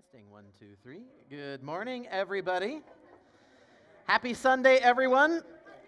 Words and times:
Testing 0.00 0.30
one, 0.30 0.44
two, 0.58 0.76
three. 0.82 1.02
Good 1.28 1.62
morning, 1.62 2.06
everybody. 2.10 2.80
Happy 4.06 4.32
Sunday, 4.32 4.76
everyone. 4.76 5.42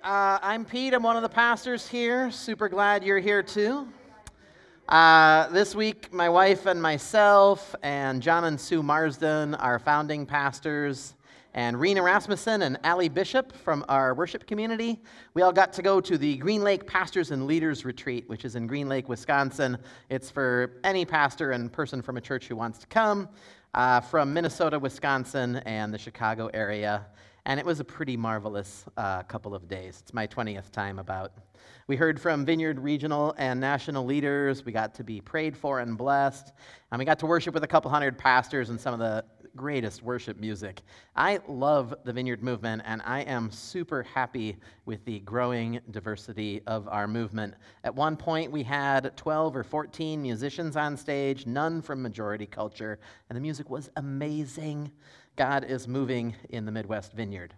Uh, 0.04 0.38
I'm 0.42 0.66
Pete. 0.66 0.92
I'm 0.92 1.02
one 1.02 1.16
of 1.16 1.22
the 1.22 1.30
pastors 1.30 1.88
here. 1.88 2.30
Super 2.30 2.68
glad 2.68 3.04
you're 3.04 3.20
here 3.20 3.42
too. 3.42 3.88
Uh, 4.86 5.48
this 5.48 5.74
week, 5.74 6.12
my 6.12 6.28
wife 6.28 6.66
and 6.66 6.82
myself, 6.82 7.74
and 7.82 8.20
John 8.20 8.44
and 8.44 8.60
Sue 8.60 8.82
Marsden, 8.82 9.54
our 9.54 9.78
founding 9.78 10.26
pastors, 10.26 11.14
and 11.54 11.80
Rena 11.80 12.02
Rasmussen 12.02 12.62
and 12.62 12.78
Allie 12.84 13.08
Bishop 13.08 13.52
from 13.56 13.82
our 13.88 14.14
worship 14.14 14.46
community. 14.46 15.00
We 15.32 15.40
all 15.40 15.52
got 15.52 15.72
to 15.74 15.82
go 15.82 16.02
to 16.02 16.18
the 16.18 16.36
Green 16.36 16.62
Lake 16.62 16.86
Pastors 16.86 17.30
and 17.30 17.46
Leaders 17.46 17.86
Retreat, 17.86 18.28
which 18.28 18.44
is 18.44 18.56
in 18.56 18.66
Green 18.66 18.88
Lake, 18.90 19.08
Wisconsin. 19.08 19.78
It's 20.10 20.30
for 20.30 20.80
any 20.84 21.06
pastor 21.06 21.52
and 21.52 21.72
person 21.72 22.02
from 22.02 22.18
a 22.18 22.20
church 22.20 22.48
who 22.48 22.56
wants 22.56 22.78
to 22.80 22.86
come 22.88 23.28
uh, 23.74 24.00
from 24.00 24.32
Minnesota, 24.32 24.78
Wisconsin, 24.78 25.56
and 25.64 25.92
the 25.92 25.98
Chicago 25.98 26.50
area. 26.52 27.06
And 27.44 27.58
it 27.58 27.66
was 27.66 27.80
a 27.80 27.84
pretty 27.84 28.16
marvelous 28.16 28.84
uh, 28.96 29.22
couple 29.24 29.54
of 29.54 29.66
days. 29.66 29.98
It's 30.00 30.14
my 30.14 30.26
20th 30.26 30.70
time 30.70 30.98
about. 30.98 31.32
We 31.88 31.96
heard 31.96 32.20
from 32.20 32.44
Vineyard 32.44 32.78
regional 32.78 33.34
and 33.36 33.58
national 33.58 34.04
leaders. 34.04 34.64
We 34.64 34.70
got 34.70 34.94
to 34.94 35.04
be 35.04 35.20
prayed 35.20 35.56
for 35.56 35.80
and 35.80 35.98
blessed. 35.98 36.52
And 36.92 36.98
we 36.98 37.04
got 37.04 37.18
to 37.20 37.26
worship 37.26 37.52
with 37.54 37.64
a 37.64 37.66
couple 37.66 37.90
hundred 37.90 38.16
pastors 38.16 38.70
and 38.70 38.80
some 38.80 38.94
of 38.94 39.00
the 39.00 39.24
greatest 39.56 40.02
worship 40.02 40.38
music. 40.38 40.82
I 41.16 41.40
love 41.48 41.94
the 42.04 42.12
Vineyard 42.12 42.42
movement, 42.42 42.82
and 42.84 43.02
I 43.04 43.20
am 43.20 43.50
super 43.50 44.02
happy 44.02 44.56
with 44.86 45.04
the 45.04 45.20
growing 45.20 45.80
diversity 45.90 46.62
of 46.66 46.88
our 46.88 47.06
movement. 47.06 47.54
At 47.84 47.94
one 47.94 48.16
point, 48.16 48.50
we 48.50 48.62
had 48.62 49.16
12 49.16 49.56
or 49.56 49.64
14 49.64 50.20
musicians 50.22 50.76
on 50.76 50.96
stage, 50.96 51.46
none 51.46 51.82
from 51.82 52.02
majority 52.02 52.46
culture, 52.46 52.98
and 53.28 53.36
the 53.36 53.40
music 53.40 53.70
was 53.70 53.90
amazing. 53.96 54.90
God 55.36 55.64
is 55.64 55.88
moving 55.88 56.34
in 56.50 56.64
the 56.64 56.72
Midwest 56.72 57.12
Vineyard. 57.12 57.54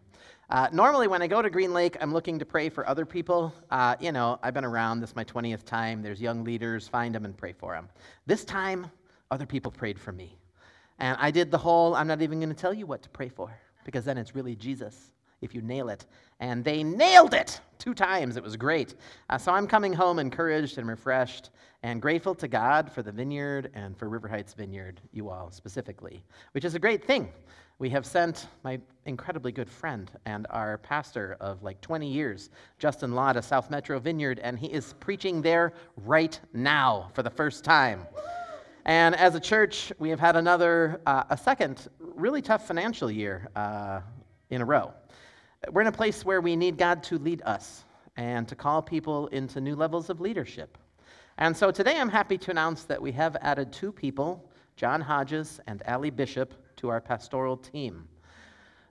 Uh, 0.51 0.69
normally, 0.73 1.09
when 1.09 1.23
I 1.23 1.27
go 1.27 1.41
to 1.41 1.49
Green 1.49 1.73
Lake, 1.73 1.97
I'm 2.01 2.13
looking 2.13 2.39
to 2.39 2.45
pray 2.45 2.69
for 2.69 2.87
other 2.87 3.07
people. 3.07 3.53
Uh, 3.71 3.97
you 3.99 4.13
know, 4.13 4.39
I've 4.43 4.55
been 4.55 4.65
around, 4.65 5.01
this 5.01 5.11
is 5.11 5.17
my 5.17 5.25
20th 5.25 5.65
time. 5.65 6.03
There's 6.03 6.21
young 6.21 6.45
leaders, 6.45 6.87
find 6.87 7.15
them 7.15 7.25
and 7.25 7.37
pray 7.37 7.53
for 7.53 7.73
them. 7.73 7.89
This 8.27 8.45
time, 8.45 8.91
other 9.31 9.47
people 9.47 9.73
prayed 9.73 9.99
for 9.99 10.13
me. 10.13 10.37
And 10.99 11.17
I 11.21 11.31
did 11.31 11.51
the 11.51 11.59
whole, 11.59 11.95
I'm 11.95 12.07
not 12.07 12.23
even 12.23 12.39
going 12.39 12.51
to 12.51 12.55
tell 12.55 12.75
you 12.75 12.87
what 12.87 13.03
to 13.03 13.09
pray 13.09 13.29
for, 13.29 13.57
because 13.85 14.05
then 14.05 14.19
it's 14.19 14.35
really 14.35 14.55
Jesus 14.55 15.11
if 15.41 15.55
you 15.55 15.63
nail 15.63 15.89
it. 15.89 16.07
And 16.41 16.65
they 16.65 16.83
nailed 16.83 17.35
it 17.35 17.61
two 17.79 17.95
times. 17.95 18.37
It 18.37 18.43
was 18.43 18.57
great. 18.57 18.95
Uh, 19.29 19.39
so 19.39 19.53
I'm 19.53 19.67
coming 19.67 19.93
home 19.93 20.19
encouraged 20.19 20.79
and 20.79 20.89
refreshed 20.89 21.51
and 21.83 22.01
grateful 22.01 22.35
to 22.37 22.49
God 22.49 22.91
for 22.91 23.03
the 23.03 23.13
vineyard 23.13 23.71
and 23.75 23.97
for 23.97 24.09
River 24.09 24.27
Heights 24.27 24.55
Vineyard, 24.55 25.01
you 25.13 25.29
all 25.29 25.51
specifically, 25.51 26.25
which 26.53 26.65
is 26.65 26.75
a 26.75 26.79
great 26.79 27.05
thing. 27.05 27.31
We 27.79 27.91
have 27.91 28.07
sent 28.07 28.47
my 28.63 28.81
incredibly 29.05 29.53
good 29.53 29.69
friend 29.69 30.11
and 30.25 30.47
our 30.51 30.79
pastor 30.79 31.37
of 31.41 31.63
like 31.63 31.81
20 31.81 32.09
years, 32.09 32.51
Justin 32.79 33.15
Law, 33.15 33.33
to 33.33 33.43
South 33.43 33.69
Metro 33.69 33.99
Vineyard, 33.99 34.39
and 34.39 34.59
he 34.59 34.69
is 34.69 34.95
preaching 35.01 35.43
there 35.43 35.73
right 36.05 36.39
now 36.53 37.11
for 37.15 37.23
the 37.23 37.31
first 37.31 37.65
time. 37.65 38.07
And 38.87 39.15
as 39.15 39.35
a 39.35 39.41
church, 39.41 39.93
we 39.99 40.11
have 40.11 40.21
had 40.21 40.37
another, 40.37 41.01
uh, 41.07 41.25
a 41.31 41.39
second 41.39 41.89
really 41.99 42.43
tough 42.43 42.67
financial 42.67 43.11
year 43.11 43.49
uh, 43.57 44.01
in 44.51 44.61
a 44.61 44.65
row. 44.65 44.93
We're 45.73 45.81
in 45.81 45.87
a 45.87 45.93
place 45.93 46.23
where 46.23 46.43
we 46.43 46.55
need 46.55 46.77
God 46.77 47.03
to 47.05 47.19
lead 47.19 47.41
us 47.47 47.85
and 48.17 48.47
to 48.47 48.55
call 48.55 48.83
people 48.83 49.29
into 49.29 49.61
new 49.61 49.75
levels 49.75 50.11
of 50.11 50.21
leadership. 50.21 50.77
And 51.39 51.57
so 51.57 51.71
today 51.71 51.99
I'm 51.99 52.11
happy 52.11 52.37
to 52.37 52.51
announce 52.51 52.85
that 52.85 53.01
we 53.01 53.11
have 53.13 53.37
added 53.41 53.73
two 53.73 53.91
people, 53.91 54.51
John 54.77 55.01
Hodges 55.01 55.61
and 55.67 55.83
Allie 55.87 56.11
Bishop, 56.11 56.53
to 56.77 56.91
our 56.91 57.01
pastoral 57.01 57.57
team. 57.57 58.07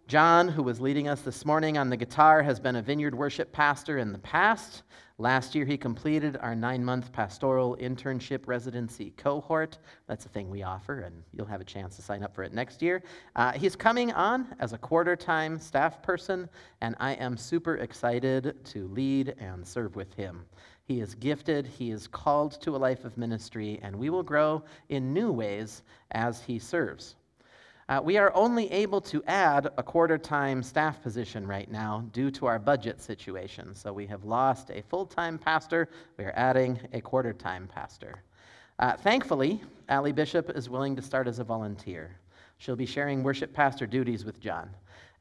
John, 0.07 0.47
who 0.47 0.63
was 0.63 0.81
leading 0.81 1.07
us 1.07 1.21
this 1.21 1.45
morning 1.45 1.77
on 1.77 1.89
the 1.89 1.97
guitar, 1.97 2.41
has 2.41 2.59
been 2.59 2.77
a 2.77 2.81
vineyard 2.81 3.13
worship 3.13 3.51
pastor 3.51 3.99
in 3.99 4.11
the 4.11 4.19
past. 4.19 4.81
Last 5.19 5.53
year, 5.53 5.63
he 5.63 5.77
completed 5.77 6.37
our 6.41 6.55
nine 6.55 6.83
month 6.83 7.11
pastoral 7.11 7.77
internship 7.79 8.47
residency 8.47 9.13
cohort. 9.15 9.77
That's 10.07 10.25
a 10.25 10.29
thing 10.29 10.49
we 10.49 10.63
offer, 10.63 11.01
and 11.01 11.21
you'll 11.31 11.45
have 11.45 11.61
a 11.61 11.65
chance 11.65 11.95
to 11.97 12.01
sign 12.01 12.23
up 12.23 12.33
for 12.33 12.41
it 12.41 12.51
next 12.51 12.81
year. 12.81 13.03
Uh, 13.35 13.51
he's 13.51 13.75
coming 13.75 14.11
on 14.13 14.47
as 14.59 14.73
a 14.73 14.77
quarter 14.77 15.15
time 15.15 15.59
staff 15.59 16.01
person, 16.01 16.49
and 16.81 16.95
I 16.99 17.11
am 17.13 17.37
super 17.37 17.77
excited 17.77 18.65
to 18.65 18.87
lead 18.87 19.35
and 19.37 19.65
serve 19.65 19.95
with 19.95 20.11
him. 20.15 20.45
He 20.85 20.99
is 20.99 21.13
gifted, 21.13 21.67
he 21.67 21.91
is 21.91 22.07
called 22.07 22.59
to 22.61 22.75
a 22.75 22.77
life 22.77 23.05
of 23.05 23.15
ministry, 23.15 23.79
and 23.83 23.95
we 23.95 24.09
will 24.09 24.23
grow 24.23 24.63
in 24.89 25.13
new 25.13 25.31
ways 25.31 25.83
as 26.11 26.41
he 26.41 26.57
serves. 26.57 27.15
Uh, 27.89 27.99
we 28.03 28.17
are 28.17 28.33
only 28.33 28.71
able 28.71 29.01
to 29.01 29.21
add 29.25 29.67
a 29.77 29.83
quarter 29.83 30.17
time 30.17 30.63
staff 30.63 31.01
position 31.01 31.45
right 31.45 31.69
now 31.69 32.05
due 32.13 32.31
to 32.31 32.45
our 32.45 32.57
budget 32.57 33.01
situation. 33.01 33.75
So 33.75 33.91
we 33.91 34.07
have 34.07 34.23
lost 34.23 34.69
a 34.69 34.81
full 34.83 35.05
time 35.05 35.37
pastor, 35.37 35.89
we 36.17 36.23
are 36.23 36.33
adding 36.35 36.79
a 36.93 37.01
quarter 37.01 37.33
time 37.33 37.67
pastor. 37.67 38.23
Uh, 38.79 38.95
thankfully, 38.95 39.61
Allie 39.89 40.13
Bishop 40.13 40.49
is 40.51 40.69
willing 40.69 40.95
to 40.95 41.01
start 41.01 41.27
as 41.27 41.39
a 41.39 41.43
volunteer. 41.43 42.15
She'll 42.57 42.75
be 42.75 42.85
sharing 42.85 43.21
worship 43.21 43.53
pastor 43.53 43.85
duties 43.85 44.23
with 44.23 44.39
John. 44.39 44.69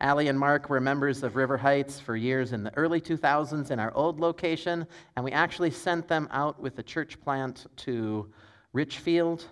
Allie 0.00 0.28
and 0.28 0.38
Mark 0.38 0.68
were 0.68 0.80
members 0.80 1.22
of 1.22 1.36
River 1.36 1.56
Heights 1.56 1.98
for 2.00 2.16
years 2.16 2.52
in 2.52 2.62
the 2.62 2.76
early 2.76 3.00
2000s 3.00 3.70
in 3.70 3.78
our 3.78 3.92
old 3.94 4.20
location, 4.20 4.86
and 5.16 5.24
we 5.24 5.32
actually 5.32 5.70
sent 5.70 6.08
them 6.08 6.28
out 6.32 6.60
with 6.60 6.76
the 6.76 6.82
church 6.82 7.20
plant 7.20 7.66
to 7.78 8.28
Richfield 8.72 9.46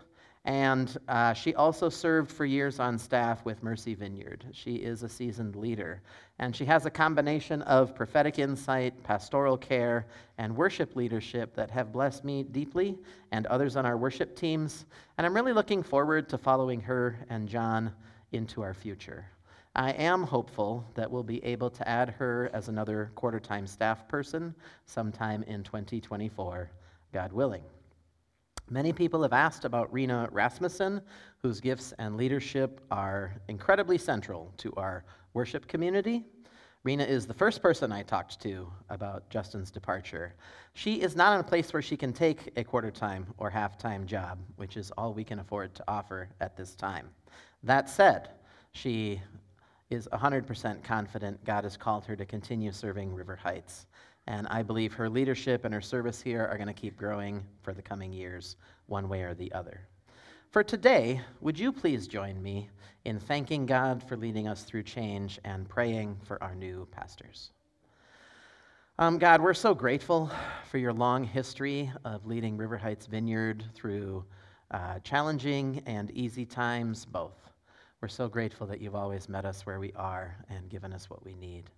and 0.46 0.96
uh, 1.06 1.34
she 1.34 1.54
also 1.54 1.90
served 1.90 2.32
for 2.32 2.46
years 2.46 2.80
on 2.80 2.98
staff 2.98 3.44
with 3.44 3.62
Mercy 3.62 3.94
Vineyard. 3.94 4.46
She 4.52 4.76
is 4.76 5.02
a 5.02 5.08
seasoned 5.08 5.54
leader. 5.54 6.00
And 6.38 6.56
she 6.56 6.64
has 6.64 6.86
a 6.86 6.90
combination 6.90 7.60
of 7.62 7.94
prophetic 7.94 8.38
insight, 8.38 9.02
pastoral 9.02 9.58
care, 9.58 10.06
and 10.38 10.56
worship 10.56 10.96
leadership 10.96 11.54
that 11.56 11.70
have 11.70 11.92
blessed 11.92 12.24
me 12.24 12.42
deeply 12.42 12.98
and 13.32 13.46
others 13.46 13.76
on 13.76 13.84
our 13.84 13.98
worship 13.98 14.34
teams. 14.34 14.86
And 15.18 15.26
I'm 15.26 15.34
really 15.34 15.52
looking 15.52 15.82
forward 15.82 16.30
to 16.30 16.38
following 16.38 16.80
her 16.80 17.18
and 17.28 17.46
John 17.46 17.92
into 18.32 18.62
our 18.62 18.72
future. 18.72 19.26
I 19.76 19.90
am 19.92 20.22
hopeful 20.22 20.86
that 20.94 21.10
we'll 21.10 21.22
be 21.22 21.44
able 21.44 21.68
to 21.70 21.86
add 21.86 22.10
her 22.10 22.50
as 22.54 22.68
another 22.68 23.12
quarter 23.14 23.38
time 23.38 23.66
staff 23.66 24.08
person 24.08 24.54
sometime 24.86 25.42
in 25.42 25.62
2024, 25.62 26.70
God 27.12 27.32
willing. 27.32 27.62
Many 28.72 28.92
people 28.92 29.20
have 29.22 29.32
asked 29.32 29.64
about 29.64 29.92
Rena 29.92 30.28
Rasmussen, 30.30 31.00
whose 31.42 31.60
gifts 31.60 31.92
and 31.98 32.16
leadership 32.16 32.80
are 32.92 33.34
incredibly 33.48 33.98
central 33.98 34.54
to 34.58 34.72
our 34.76 35.04
worship 35.34 35.66
community. 35.66 36.24
Rena 36.84 37.02
is 37.02 37.26
the 37.26 37.34
first 37.34 37.62
person 37.62 37.90
I 37.90 38.02
talked 38.02 38.40
to 38.42 38.70
about 38.88 39.28
Justin's 39.28 39.72
departure. 39.72 40.34
She 40.74 41.02
is 41.02 41.16
not 41.16 41.34
in 41.34 41.40
a 41.40 41.48
place 41.48 41.72
where 41.72 41.82
she 41.82 41.96
can 41.96 42.12
take 42.12 42.52
a 42.56 42.62
quarter 42.62 42.92
time 42.92 43.26
or 43.38 43.50
half 43.50 43.76
time 43.76 44.06
job, 44.06 44.38
which 44.54 44.76
is 44.76 44.92
all 44.92 45.12
we 45.12 45.24
can 45.24 45.40
afford 45.40 45.74
to 45.74 45.84
offer 45.88 46.28
at 46.40 46.56
this 46.56 46.76
time. 46.76 47.10
That 47.64 47.90
said, 47.90 48.30
she 48.70 49.20
is 49.90 50.06
100% 50.12 50.84
confident 50.84 51.44
God 51.44 51.64
has 51.64 51.76
called 51.76 52.04
her 52.04 52.14
to 52.14 52.24
continue 52.24 52.70
serving 52.70 53.12
River 53.12 53.34
Heights. 53.34 53.86
And 54.30 54.46
I 54.46 54.62
believe 54.62 54.92
her 54.92 55.10
leadership 55.10 55.64
and 55.64 55.74
her 55.74 55.80
service 55.80 56.22
here 56.22 56.46
are 56.46 56.56
going 56.56 56.68
to 56.68 56.72
keep 56.72 56.96
growing 56.96 57.42
for 57.62 57.74
the 57.74 57.82
coming 57.82 58.12
years, 58.12 58.54
one 58.86 59.08
way 59.08 59.22
or 59.22 59.34
the 59.34 59.50
other. 59.50 59.80
For 60.52 60.62
today, 60.62 61.20
would 61.40 61.58
you 61.58 61.72
please 61.72 62.06
join 62.06 62.40
me 62.40 62.68
in 63.04 63.18
thanking 63.18 63.66
God 63.66 64.04
for 64.08 64.16
leading 64.16 64.46
us 64.46 64.62
through 64.62 64.84
change 64.84 65.40
and 65.44 65.68
praying 65.68 66.16
for 66.22 66.40
our 66.44 66.54
new 66.54 66.86
pastors? 66.92 67.50
Um, 69.00 69.18
God, 69.18 69.42
we're 69.42 69.52
so 69.52 69.74
grateful 69.74 70.30
for 70.70 70.78
your 70.78 70.92
long 70.92 71.24
history 71.24 71.90
of 72.04 72.24
leading 72.24 72.56
River 72.56 72.78
Heights 72.78 73.06
Vineyard 73.06 73.64
through 73.74 74.24
uh, 74.70 75.00
challenging 75.00 75.82
and 75.86 76.08
easy 76.12 76.46
times, 76.46 77.04
both. 77.04 77.50
We're 78.00 78.06
so 78.06 78.28
grateful 78.28 78.68
that 78.68 78.80
you've 78.80 78.94
always 78.94 79.28
met 79.28 79.44
us 79.44 79.66
where 79.66 79.80
we 79.80 79.92
are 79.94 80.36
and 80.48 80.70
given 80.70 80.92
us 80.92 81.10
what 81.10 81.24
we 81.24 81.34
need. 81.34 81.68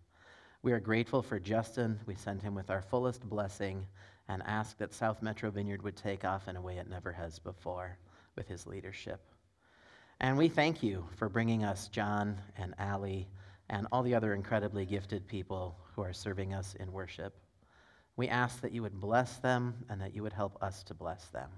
We 0.64 0.70
are 0.70 0.78
grateful 0.78 1.22
for 1.22 1.40
Justin. 1.40 1.98
We 2.06 2.14
send 2.14 2.40
him 2.40 2.54
with 2.54 2.70
our 2.70 2.82
fullest 2.82 3.28
blessing 3.28 3.84
and 4.28 4.44
ask 4.46 4.78
that 4.78 4.94
South 4.94 5.20
Metro 5.20 5.50
Vineyard 5.50 5.82
would 5.82 5.96
take 5.96 6.24
off 6.24 6.46
in 6.46 6.54
a 6.54 6.60
way 6.60 6.76
it 6.76 6.88
never 6.88 7.10
has 7.10 7.40
before 7.40 7.98
with 8.36 8.46
his 8.46 8.64
leadership. 8.64 9.20
And 10.20 10.38
we 10.38 10.48
thank 10.48 10.80
you 10.80 11.04
for 11.16 11.28
bringing 11.28 11.64
us 11.64 11.88
John 11.88 12.38
and 12.56 12.76
Allie 12.78 13.26
and 13.70 13.88
all 13.90 14.04
the 14.04 14.14
other 14.14 14.34
incredibly 14.34 14.86
gifted 14.86 15.26
people 15.26 15.76
who 15.96 16.02
are 16.02 16.12
serving 16.12 16.54
us 16.54 16.76
in 16.78 16.92
worship. 16.92 17.34
We 18.16 18.28
ask 18.28 18.60
that 18.60 18.70
you 18.70 18.82
would 18.82 19.00
bless 19.00 19.38
them 19.38 19.74
and 19.90 20.00
that 20.00 20.14
you 20.14 20.22
would 20.22 20.32
help 20.32 20.62
us 20.62 20.84
to 20.84 20.94
bless 20.94 21.24
them, 21.30 21.50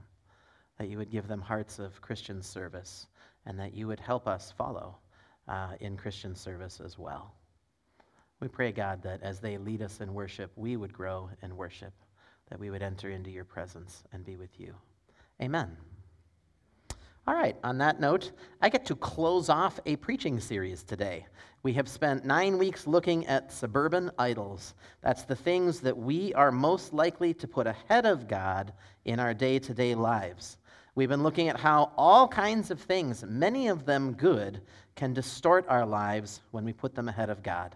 that 0.78 0.88
you 0.88 0.96
would 0.96 1.10
give 1.10 1.28
them 1.28 1.42
hearts 1.42 1.78
of 1.78 2.00
Christian 2.00 2.40
service, 2.40 3.06
and 3.44 3.60
that 3.60 3.74
you 3.74 3.86
would 3.86 4.00
help 4.00 4.26
us 4.26 4.54
follow 4.56 4.96
uh, 5.46 5.74
in 5.80 5.98
Christian 5.98 6.34
service 6.34 6.80
as 6.82 6.98
well. 6.98 7.34
We 8.44 8.48
pray, 8.48 8.72
God, 8.72 9.02
that 9.04 9.22
as 9.22 9.40
they 9.40 9.56
lead 9.56 9.80
us 9.80 10.02
in 10.02 10.12
worship, 10.12 10.52
we 10.54 10.76
would 10.76 10.92
grow 10.92 11.30
in 11.42 11.56
worship, 11.56 11.94
that 12.50 12.60
we 12.60 12.68
would 12.68 12.82
enter 12.82 13.08
into 13.08 13.30
your 13.30 13.46
presence 13.46 14.04
and 14.12 14.22
be 14.22 14.36
with 14.36 14.60
you. 14.60 14.74
Amen. 15.40 15.74
All 17.26 17.34
right, 17.34 17.56
on 17.64 17.78
that 17.78 18.00
note, 18.00 18.32
I 18.60 18.68
get 18.68 18.84
to 18.84 18.96
close 18.96 19.48
off 19.48 19.80
a 19.86 19.96
preaching 19.96 20.38
series 20.40 20.82
today. 20.82 21.24
We 21.62 21.72
have 21.72 21.88
spent 21.88 22.26
nine 22.26 22.58
weeks 22.58 22.86
looking 22.86 23.26
at 23.28 23.50
suburban 23.50 24.10
idols. 24.18 24.74
That's 25.00 25.22
the 25.22 25.36
things 25.36 25.80
that 25.80 25.96
we 25.96 26.34
are 26.34 26.52
most 26.52 26.92
likely 26.92 27.32
to 27.32 27.48
put 27.48 27.66
ahead 27.66 28.04
of 28.04 28.28
God 28.28 28.74
in 29.06 29.20
our 29.20 29.32
day 29.32 29.58
to 29.58 29.72
day 29.72 29.94
lives. 29.94 30.58
We've 30.96 31.08
been 31.08 31.22
looking 31.22 31.48
at 31.48 31.58
how 31.58 31.92
all 31.96 32.28
kinds 32.28 32.70
of 32.70 32.78
things, 32.78 33.24
many 33.26 33.68
of 33.68 33.86
them 33.86 34.12
good, 34.12 34.60
can 34.96 35.14
distort 35.14 35.64
our 35.66 35.86
lives 35.86 36.42
when 36.50 36.66
we 36.66 36.74
put 36.74 36.94
them 36.94 37.08
ahead 37.08 37.30
of 37.30 37.42
God. 37.42 37.74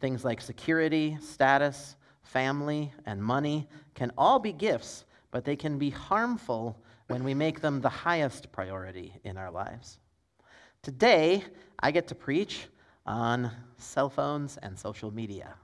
Things 0.00 0.24
like 0.24 0.40
security, 0.40 1.18
status, 1.20 1.96
family, 2.22 2.92
and 3.06 3.22
money 3.22 3.68
can 3.94 4.12
all 4.18 4.38
be 4.38 4.52
gifts, 4.52 5.04
but 5.30 5.44
they 5.44 5.56
can 5.56 5.78
be 5.78 5.90
harmful 5.90 6.78
when 7.08 7.24
we 7.24 7.34
make 7.34 7.60
them 7.60 7.80
the 7.80 7.88
highest 7.88 8.52
priority 8.52 9.14
in 9.24 9.36
our 9.36 9.50
lives. 9.50 9.98
Today, 10.82 11.42
I 11.80 11.90
get 11.90 12.08
to 12.08 12.14
preach 12.14 12.66
on 13.06 13.50
cell 13.78 14.10
phones 14.10 14.56
and 14.58 14.78
social 14.78 15.10
media. 15.10 15.54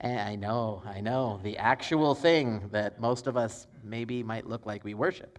And 0.00 0.20
I 0.20 0.36
know, 0.36 0.82
I 0.84 1.00
know, 1.00 1.40
the 1.42 1.56
actual 1.56 2.14
thing 2.14 2.68
that 2.72 3.00
most 3.00 3.26
of 3.26 3.36
us 3.36 3.66
maybe 3.82 4.22
might 4.22 4.46
look 4.46 4.66
like 4.66 4.84
we 4.84 4.94
worship. 4.94 5.38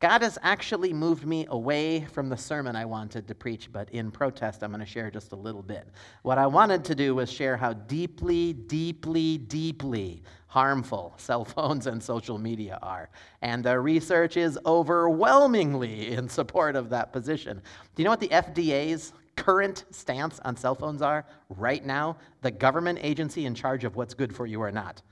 God 0.00 0.22
has 0.22 0.38
actually 0.40 0.94
moved 0.94 1.26
me 1.26 1.44
away 1.50 2.06
from 2.06 2.30
the 2.30 2.36
sermon 2.36 2.74
I 2.74 2.86
wanted 2.86 3.28
to 3.28 3.34
preach, 3.34 3.70
but 3.70 3.90
in 3.90 4.10
protest, 4.10 4.62
I'm 4.62 4.70
going 4.70 4.80
to 4.80 4.86
share 4.86 5.10
just 5.10 5.32
a 5.32 5.36
little 5.36 5.62
bit. 5.62 5.86
What 6.22 6.38
I 6.38 6.46
wanted 6.46 6.86
to 6.86 6.94
do 6.94 7.14
was 7.14 7.30
share 7.30 7.54
how 7.54 7.74
deeply, 7.74 8.54
deeply, 8.54 9.36
deeply 9.36 10.22
harmful 10.46 11.12
cell 11.18 11.44
phones 11.44 11.86
and 11.86 12.02
social 12.02 12.38
media 12.38 12.78
are. 12.80 13.10
And 13.42 13.62
the 13.62 13.78
research 13.78 14.38
is 14.38 14.58
overwhelmingly 14.64 16.12
in 16.12 16.30
support 16.30 16.76
of 16.76 16.88
that 16.88 17.12
position. 17.12 17.60
Do 17.94 18.02
you 18.02 18.04
know 18.04 18.10
what 18.12 18.20
the 18.20 18.28
FDA's 18.28 19.12
current 19.36 19.84
stance 19.90 20.40
on 20.46 20.56
cell 20.56 20.74
phones 20.74 21.02
are 21.02 21.26
right 21.50 21.84
now? 21.84 22.16
The 22.40 22.50
government 22.50 23.00
agency 23.02 23.44
in 23.44 23.54
charge 23.54 23.84
of 23.84 23.96
what's 23.96 24.14
good 24.14 24.34
for 24.34 24.46
you 24.46 24.62
or 24.62 24.72
not. 24.72 25.02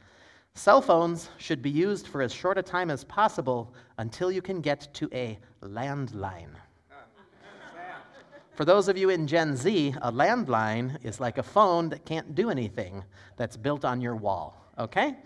Cell 0.55 0.83
phones 0.83 1.31
should 1.39 1.63
be 1.63 1.71
used 1.71 2.09
for 2.09 2.21
as 2.21 2.33
short 2.33 2.59
a 2.59 2.63
time 2.63 2.91
as 2.91 3.05
possible 3.05 3.73
until 3.99 4.31
you 4.33 4.43
can 4.43 4.61
get 4.61 4.93
to 4.95 5.09
a 5.13 5.39
landline. 5.63 6.51
For 8.55 8.65
those 8.65 8.89
of 8.89 8.99
you 8.99 9.11
in 9.11 9.29
Gen 9.29 9.57
Z, 9.57 9.95
a 10.03 10.11
landline 10.11 10.99
is 11.05 11.21
like 11.21 11.39
a 11.39 11.45
phone 11.45 11.89
that 11.91 12.05
can't 12.05 12.35
do 12.35 12.51
anything 12.51 13.05
that's 13.37 13.57
built 13.57 13.85
on 13.85 14.01
your 14.01 14.17
wall, 14.17 14.67
okay? 14.77 15.17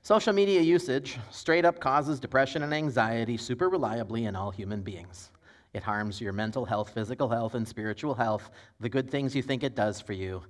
Social 0.00 0.32
media 0.32 0.62
usage 0.62 1.18
straight 1.30 1.66
up 1.66 1.78
causes 1.78 2.18
depression 2.18 2.62
and 2.62 2.72
anxiety 2.72 3.36
super 3.36 3.68
reliably 3.68 4.24
in 4.24 4.34
all 4.34 4.50
human 4.50 4.80
beings. 4.80 5.30
It 5.74 5.82
harms 5.82 6.20
your 6.20 6.32
mental 6.32 6.64
health, 6.64 6.90
physical 6.94 7.28
health, 7.28 7.54
and 7.54 7.68
spiritual 7.68 8.14
health, 8.14 8.50
the 8.80 8.88
good 8.88 9.10
things 9.10 9.36
you 9.36 9.42
think 9.42 9.62
it 9.62 9.76
does 9.76 10.00
for 10.00 10.12
you. 10.12 10.42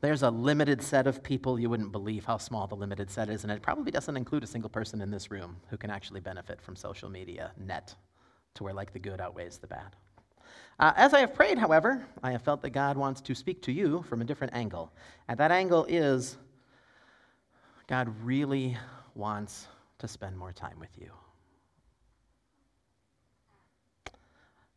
There's 0.00 0.22
a 0.22 0.30
limited 0.30 0.80
set 0.80 1.06
of 1.08 1.22
people. 1.22 1.58
You 1.58 1.70
wouldn't 1.70 1.90
believe 1.90 2.24
how 2.24 2.38
small 2.38 2.66
the 2.66 2.76
limited 2.76 3.10
set 3.10 3.28
is, 3.28 3.42
and 3.42 3.52
it 3.52 3.62
probably 3.62 3.90
doesn't 3.90 4.16
include 4.16 4.44
a 4.44 4.46
single 4.46 4.70
person 4.70 5.00
in 5.00 5.10
this 5.10 5.30
room 5.30 5.56
who 5.70 5.76
can 5.76 5.90
actually 5.90 6.20
benefit 6.20 6.60
from 6.60 6.76
social 6.76 7.08
media 7.08 7.50
net 7.56 7.94
to 8.54 8.64
where 8.64 8.72
like 8.72 8.92
the 8.92 8.98
good 8.98 9.20
outweighs 9.20 9.58
the 9.58 9.66
bad. 9.66 9.96
Uh, 10.78 10.92
as 10.96 11.12
I 11.14 11.20
have 11.20 11.34
prayed, 11.34 11.58
however, 11.58 12.06
I 12.22 12.30
have 12.30 12.42
felt 12.42 12.62
that 12.62 12.70
God 12.70 12.96
wants 12.96 13.20
to 13.22 13.34
speak 13.34 13.60
to 13.62 13.72
you 13.72 14.04
from 14.08 14.20
a 14.20 14.24
different 14.24 14.54
angle. 14.54 14.92
And 15.26 15.36
that 15.38 15.50
angle 15.50 15.84
is 15.88 16.36
God 17.88 18.14
really 18.22 18.76
wants 19.16 19.66
to 19.98 20.06
spend 20.06 20.38
more 20.38 20.52
time 20.52 20.78
with 20.78 20.96
you. 20.96 21.10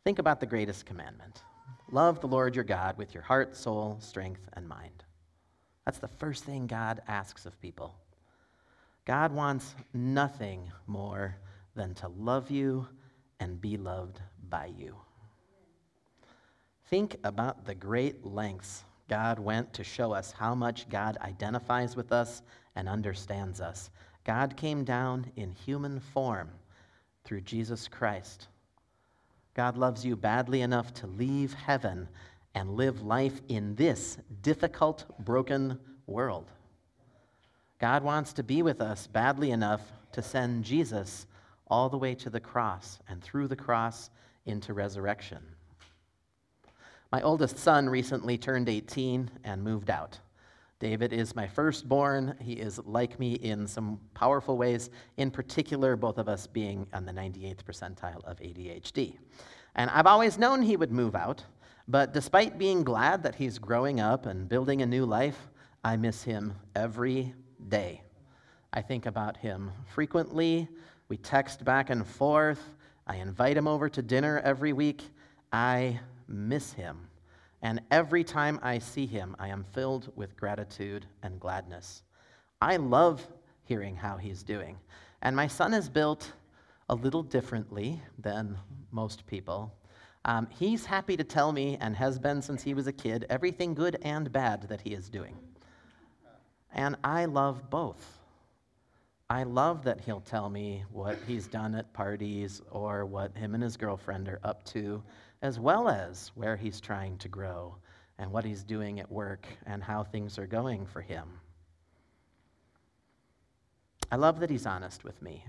Think 0.02 0.18
about 0.18 0.40
the 0.40 0.46
greatest 0.46 0.84
commandment 0.84 1.42
love 1.92 2.20
the 2.20 2.26
Lord 2.26 2.54
your 2.54 2.64
God 2.64 2.96
with 2.96 3.14
your 3.14 3.22
heart, 3.22 3.54
soul, 3.54 3.98
strength, 4.00 4.40
and 4.54 4.66
mind. 4.66 5.04
That's 5.84 5.98
the 5.98 6.08
first 6.08 6.44
thing 6.44 6.66
God 6.66 7.02
asks 7.08 7.46
of 7.46 7.60
people. 7.60 7.94
God 9.04 9.32
wants 9.32 9.74
nothing 9.92 10.70
more 10.86 11.36
than 11.74 11.94
to 11.94 12.08
love 12.08 12.50
you 12.50 12.86
and 13.40 13.60
be 13.60 13.76
loved 13.76 14.20
by 14.48 14.66
you. 14.66 14.96
Think 16.88 17.16
about 17.24 17.64
the 17.64 17.74
great 17.74 18.24
lengths 18.24 18.84
God 19.08 19.38
went 19.38 19.72
to 19.74 19.84
show 19.84 20.12
us 20.12 20.32
how 20.32 20.54
much 20.54 20.88
God 20.88 21.18
identifies 21.20 21.96
with 21.96 22.12
us 22.12 22.42
and 22.76 22.88
understands 22.88 23.60
us. 23.60 23.90
God 24.24 24.56
came 24.56 24.84
down 24.84 25.30
in 25.36 25.50
human 25.50 25.98
form 25.98 26.50
through 27.24 27.40
Jesus 27.40 27.88
Christ. 27.88 28.48
God 29.54 29.76
loves 29.76 30.04
you 30.04 30.16
badly 30.16 30.62
enough 30.62 30.94
to 30.94 31.06
leave 31.06 31.52
heaven 31.52 32.08
and 32.54 32.70
live 32.70 33.02
life 33.02 33.40
in 33.48 33.74
this 33.74 34.18
difficult, 34.42 35.04
broken 35.18 35.78
world. 36.06 36.50
God 37.78 38.04
wants 38.04 38.32
to 38.34 38.42
be 38.42 38.62
with 38.62 38.80
us 38.80 39.06
badly 39.06 39.50
enough 39.50 39.80
to 40.12 40.22
send 40.22 40.64
Jesus 40.64 41.26
all 41.66 41.88
the 41.88 41.98
way 41.98 42.14
to 42.14 42.30
the 42.30 42.40
cross 42.40 43.00
and 43.08 43.22
through 43.22 43.48
the 43.48 43.56
cross 43.56 44.10
into 44.46 44.74
resurrection. 44.74 45.42
My 47.10 47.22
oldest 47.22 47.58
son 47.58 47.88
recently 47.88 48.38
turned 48.38 48.68
18 48.68 49.30
and 49.44 49.62
moved 49.62 49.90
out. 49.90 50.18
David 50.78 51.12
is 51.12 51.36
my 51.36 51.46
firstborn. 51.46 52.34
He 52.40 52.54
is 52.54 52.80
like 52.84 53.18
me 53.20 53.34
in 53.34 53.66
some 53.66 54.00
powerful 54.14 54.56
ways, 54.56 54.90
in 55.16 55.30
particular, 55.30 55.94
both 55.94 56.18
of 56.18 56.28
us 56.28 56.46
being 56.46 56.86
on 56.92 57.04
the 57.04 57.12
98th 57.12 57.62
percentile 57.62 58.24
of 58.24 58.38
ADHD. 58.40 59.16
And 59.74 59.90
I've 59.90 60.06
always 60.06 60.38
known 60.38 60.60
he 60.60 60.76
would 60.76 60.90
move 60.90 61.14
out. 61.14 61.44
But 61.92 62.14
despite 62.14 62.56
being 62.56 62.84
glad 62.84 63.22
that 63.22 63.34
he's 63.34 63.58
growing 63.58 64.00
up 64.00 64.24
and 64.24 64.48
building 64.48 64.80
a 64.80 64.86
new 64.86 65.04
life, 65.04 65.50
I 65.84 65.98
miss 65.98 66.22
him 66.22 66.54
every 66.74 67.34
day. 67.68 68.02
I 68.72 68.80
think 68.80 69.04
about 69.04 69.36
him 69.36 69.70
frequently. 69.92 70.68
We 71.10 71.18
text 71.18 71.66
back 71.66 71.90
and 71.90 72.06
forth. 72.06 72.62
I 73.06 73.16
invite 73.16 73.58
him 73.58 73.68
over 73.68 73.90
to 73.90 74.00
dinner 74.00 74.40
every 74.42 74.72
week. 74.72 75.02
I 75.52 76.00
miss 76.28 76.72
him. 76.72 77.08
And 77.60 77.82
every 77.90 78.24
time 78.24 78.58
I 78.62 78.78
see 78.78 79.04
him, 79.04 79.36
I 79.38 79.48
am 79.48 79.62
filled 79.62 80.10
with 80.16 80.34
gratitude 80.34 81.04
and 81.22 81.38
gladness. 81.38 82.04
I 82.62 82.76
love 82.78 83.20
hearing 83.64 83.96
how 83.96 84.16
he's 84.16 84.42
doing. 84.42 84.78
And 85.20 85.36
my 85.36 85.46
son 85.46 85.74
is 85.74 85.90
built 85.90 86.32
a 86.88 86.94
little 86.94 87.22
differently 87.22 88.00
than 88.18 88.56
most 88.92 89.26
people. 89.26 89.74
Um, 90.24 90.46
he's 90.58 90.86
happy 90.86 91.16
to 91.16 91.24
tell 91.24 91.52
me, 91.52 91.76
and 91.80 91.96
has 91.96 92.18
been 92.18 92.42
since 92.42 92.62
he 92.62 92.74
was 92.74 92.86
a 92.86 92.92
kid, 92.92 93.26
everything 93.28 93.74
good 93.74 93.98
and 94.02 94.30
bad 94.30 94.68
that 94.68 94.80
he 94.80 94.90
is 94.90 95.08
doing. 95.08 95.36
And 96.72 96.96
I 97.02 97.24
love 97.24 97.68
both. 97.70 98.18
I 99.28 99.42
love 99.44 99.82
that 99.84 100.00
he'll 100.00 100.20
tell 100.20 100.48
me 100.48 100.84
what 100.92 101.18
he's 101.26 101.46
done 101.46 101.74
at 101.74 101.92
parties 101.92 102.60
or 102.70 103.04
what 103.04 103.36
him 103.36 103.54
and 103.54 103.62
his 103.62 103.76
girlfriend 103.76 104.28
are 104.28 104.40
up 104.44 104.62
to, 104.66 105.02
as 105.40 105.58
well 105.58 105.88
as 105.88 106.30
where 106.34 106.56
he's 106.56 106.80
trying 106.80 107.18
to 107.18 107.28
grow 107.28 107.74
and 108.18 108.30
what 108.30 108.44
he's 108.44 108.62
doing 108.62 109.00
at 109.00 109.10
work 109.10 109.46
and 109.66 109.82
how 109.82 110.04
things 110.04 110.38
are 110.38 110.46
going 110.46 110.86
for 110.86 111.00
him. 111.00 111.28
I 114.10 114.16
love 114.16 114.38
that 114.40 114.50
he's 114.50 114.66
honest 114.66 115.02
with 115.02 115.20
me. 115.22 115.42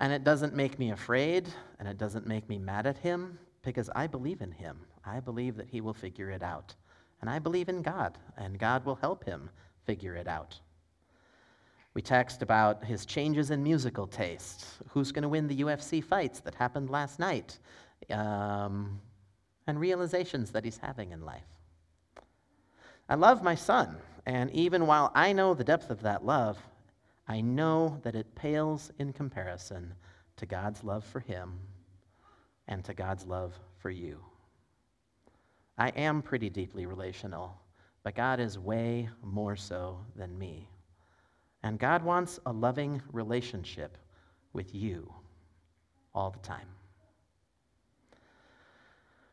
And 0.00 0.12
it 0.12 0.24
doesn't 0.24 0.54
make 0.54 0.78
me 0.78 0.90
afraid, 0.90 1.48
and 1.78 1.88
it 1.88 1.98
doesn't 1.98 2.26
make 2.26 2.48
me 2.48 2.58
mad 2.58 2.86
at 2.86 2.98
him, 2.98 3.38
because 3.62 3.88
I 3.94 4.06
believe 4.06 4.40
in 4.40 4.52
him. 4.52 4.80
I 5.04 5.20
believe 5.20 5.56
that 5.56 5.68
he 5.68 5.80
will 5.80 5.94
figure 5.94 6.30
it 6.30 6.42
out. 6.42 6.74
And 7.20 7.30
I 7.30 7.38
believe 7.38 7.68
in 7.68 7.82
God, 7.82 8.18
and 8.36 8.58
God 8.58 8.84
will 8.84 8.96
help 8.96 9.24
him 9.24 9.50
figure 9.86 10.14
it 10.14 10.26
out. 10.26 10.58
We 11.94 12.02
text 12.02 12.42
about 12.42 12.84
his 12.84 13.06
changes 13.06 13.50
in 13.50 13.62
musical 13.62 14.06
taste, 14.06 14.66
who's 14.88 15.12
going 15.12 15.22
to 15.22 15.28
win 15.28 15.46
the 15.46 15.60
UFC 15.62 16.02
fights 16.02 16.40
that 16.40 16.54
happened 16.54 16.90
last 16.90 17.20
night, 17.20 17.58
um, 18.10 19.00
and 19.66 19.78
realizations 19.78 20.50
that 20.50 20.64
he's 20.64 20.78
having 20.78 21.12
in 21.12 21.24
life. 21.24 21.46
I 23.08 23.14
love 23.14 23.42
my 23.42 23.54
son, 23.54 23.96
and 24.26 24.50
even 24.50 24.86
while 24.86 25.12
I 25.14 25.32
know 25.32 25.54
the 25.54 25.64
depth 25.64 25.90
of 25.90 26.02
that 26.02 26.24
love, 26.26 26.58
I 27.26 27.40
know 27.40 28.00
that 28.02 28.14
it 28.14 28.34
pales 28.34 28.90
in 28.98 29.12
comparison 29.12 29.94
to 30.36 30.46
God's 30.46 30.84
love 30.84 31.04
for 31.04 31.20
him 31.20 31.58
and 32.68 32.84
to 32.84 32.94
God's 32.94 33.26
love 33.26 33.58
for 33.78 33.90
you. 33.90 34.20
I 35.78 35.88
am 35.88 36.22
pretty 36.22 36.50
deeply 36.50 36.86
relational, 36.86 37.54
but 38.02 38.14
God 38.14 38.40
is 38.40 38.58
way 38.58 39.08
more 39.22 39.56
so 39.56 39.98
than 40.16 40.38
me. 40.38 40.68
And 41.62 41.78
God 41.78 42.04
wants 42.04 42.38
a 42.46 42.52
loving 42.52 43.00
relationship 43.12 43.96
with 44.52 44.74
you 44.74 45.12
all 46.14 46.30
the 46.30 46.38
time. 46.40 46.68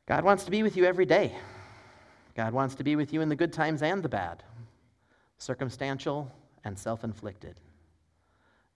God 0.05 0.23
wants 0.23 0.45
to 0.45 0.51
be 0.51 0.63
with 0.63 0.75
you 0.75 0.85
every 0.85 1.05
day. 1.05 1.35
God 2.35 2.53
wants 2.53 2.75
to 2.75 2.83
be 2.83 2.95
with 2.95 3.13
you 3.13 3.21
in 3.21 3.29
the 3.29 3.35
good 3.35 3.53
times 3.53 3.81
and 3.81 4.01
the 4.01 4.09
bad, 4.09 4.43
circumstantial 5.37 6.31
and 6.63 6.77
self 6.77 7.03
inflicted. 7.03 7.59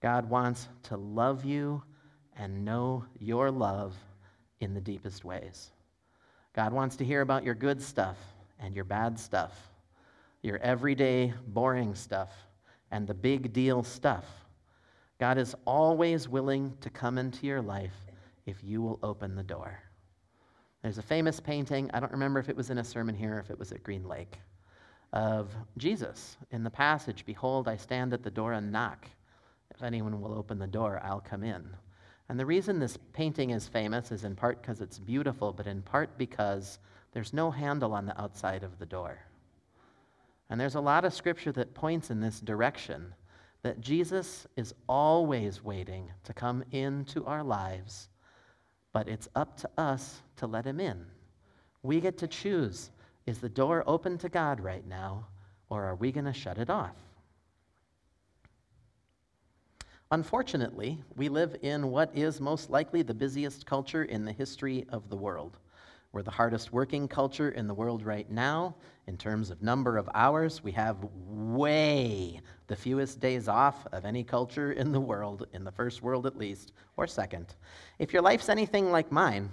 God 0.00 0.28
wants 0.28 0.68
to 0.84 0.96
love 0.96 1.44
you 1.44 1.82
and 2.36 2.64
know 2.64 3.04
your 3.18 3.50
love 3.50 3.94
in 4.60 4.74
the 4.74 4.80
deepest 4.80 5.24
ways. 5.24 5.70
God 6.54 6.72
wants 6.72 6.96
to 6.96 7.04
hear 7.04 7.20
about 7.20 7.44
your 7.44 7.54
good 7.54 7.80
stuff 7.80 8.16
and 8.58 8.74
your 8.74 8.84
bad 8.84 9.18
stuff, 9.18 9.52
your 10.42 10.58
everyday 10.58 11.32
boring 11.48 11.94
stuff 11.94 12.30
and 12.90 13.06
the 13.06 13.14
big 13.14 13.52
deal 13.52 13.82
stuff. 13.82 14.24
God 15.18 15.38
is 15.38 15.54
always 15.66 16.28
willing 16.28 16.76
to 16.80 16.90
come 16.90 17.18
into 17.18 17.46
your 17.46 17.62
life 17.62 17.94
if 18.44 18.62
you 18.62 18.82
will 18.82 18.98
open 19.02 19.34
the 19.34 19.42
door. 19.42 19.78
There's 20.82 20.98
a 20.98 21.02
famous 21.02 21.40
painting, 21.40 21.90
I 21.92 22.00
don't 22.00 22.12
remember 22.12 22.38
if 22.38 22.48
it 22.48 22.56
was 22.56 22.70
in 22.70 22.78
a 22.78 22.84
sermon 22.84 23.14
here 23.14 23.36
or 23.36 23.40
if 23.40 23.50
it 23.50 23.58
was 23.58 23.72
at 23.72 23.82
Green 23.82 24.06
Lake, 24.06 24.38
of 25.12 25.50
Jesus 25.78 26.36
in 26.50 26.62
the 26.62 26.70
passage 26.70 27.24
Behold, 27.24 27.68
I 27.68 27.76
stand 27.76 28.12
at 28.12 28.22
the 28.22 28.30
door 28.30 28.52
and 28.52 28.70
knock. 28.70 29.08
If 29.76 29.82
anyone 29.82 30.22
will 30.22 30.34
open 30.34 30.58
the 30.58 30.66
door, 30.66 31.00
I'll 31.04 31.20
come 31.20 31.44
in. 31.44 31.68
And 32.30 32.40
the 32.40 32.46
reason 32.46 32.78
this 32.78 32.96
painting 33.12 33.50
is 33.50 33.68
famous 33.68 34.10
is 34.10 34.24
in 34.24 34.34
part 34.34 34.62
because 34.62 34.80
it's 34.80 34.98
beautiful, 34.98 35.52
but 35.52 35.66
in 35.66 35.82
part 35.82 36.16
because 36.16 36.78
there's 37.12 37.34
no 37.34 37.50
handle 37.50 37.92
on 37.92 38.06
the 38.06 38.18
outside 38.20 38.62
of 38.62 38.78
the 38.78 38.86
door. 38.86 39.18
And 40.48 40.58
there's 40.58 40.76
a 40.76 40.80
lot 40.80 41.04
of 41.04 41.12
scripture 41.12 41.52
that 41.52 41.74
points 41.74 42.10
in 42.10 42.20
this 42.20 42.40
direction 42.40 43.14
that 43.62 43.80
Jesus 43.80 44.46
is 44.56 44.74
always 44.88 45.62
waiting 45.62 46.10
to 46.24 46.32
come 46.32 46.64
into 46.72 47.24
our 47.26 47.42
lives, 47.42 48.08
but 48.92 49.08
it's 49.08 49.28
up 49.34 49.58
to 49.58 49.70
us 49.76 50.22
to 50.36 50.46
let 50.46 50.64
him 50.64 50.80
in. 50.80 51.04
We 51.82 52.00
get 52.00 52.16
to 52.18 52.26
choose 52.26 52.90
is 53.26 53.38
the 53.38 53.48
door 53.48 53.84
open 53.86 54.18
to 54.18 54.28
God 54.28 54.60
right 54.60 54.86
now, 54.86 55.26
or 55.68 55.84
are 55.84 55.96
we 55.96 56.12
going 56.12 56.26
to 56.26 56.32
shut 56.32 56.58
it 56.58 56.70
off? 56.70 56.94
Unfortunately, 60.12 61.02
we 61.16 61.28
live 61.28 61.56
in 61.62 61.90
what 61.90 62.16
is 62.16 62.40
most 62.40 62.70
likely 62.70 63.02
the 63.02 63.12
busiest 63.12 63.66
culture 63.66 64.04
in 64.04 64.24
the 64.24 64.30
history 64.30 64.86
of 64.90 65.10
the 65.10 65.16
world. 65.16 65.58
We're 66.12 66.22
the 66.22 66.30
hardest 66.30 66.72
working 66.72 67.08
culture 67.08 67.50
in 67.50 67.66
the 67.66 67.74
world 67.74 68.04
right 68.04 68.30
now. 68.30 68.76
In 69.08 69.16
terms 69.16 69.50
of 69.50 69.62
number 69.62 69.96
of 69.96 70.08
hours, 70.14 70.62
we 70.62 70.70
have 70.72 70.98
way 71.26 72.40
the 72.68 72.76
fewest 72.76 73.18
days 73.18 73.48
off 73.48 73.84
of 73.90 74.04
any 74.04 74.22
culture 74.22 74.72
in 74.72 74.92
the 74.92 75.00
world, 75.00 75.48
in 75.52 75.64
the 75.64 75.72
first 75.72 76.02
world 76.02 76.24
at 76.24 76.38
least, 76.38 76.72
or 76.96 77.08
second. 77.08 77.56
If 77.98 78.12
your 78.12 78.22
life's 78.22 78.48
anything 78.48 78.92
like 78.92 79.10
mine, 79.10 79.50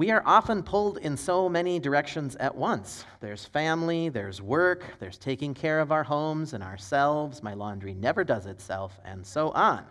we 0.00 0.10
are 0.10 0.22
often 0.24 0.62
pulled 0.62 0.96
in 0.96 1.14
so 1.14 1.46
many 1.46 1.78
directions 1.78 2.34
at 2.36 2.54
once. 2.54 3.04
There's 3.20 3.44
family, 3.44 4.08
there's 4.08 4.40
work, 4.40 4.82
there's 4.98 5.18
taking 5.18 5.52
care 5.52 5.78
of 5.78 5.92
our 5.92 6.02
homes 6.02 6.54
and 6.54 6.64
ourselves, 6.64 7.42
my 7.42 7.52
laundry 7.52 7.92
never 7.92 8.24
does 8.24 8.46
itself, 8.46 8.98
and 9.04 9.26
so 9.26 9.50
on. 9.50 9.84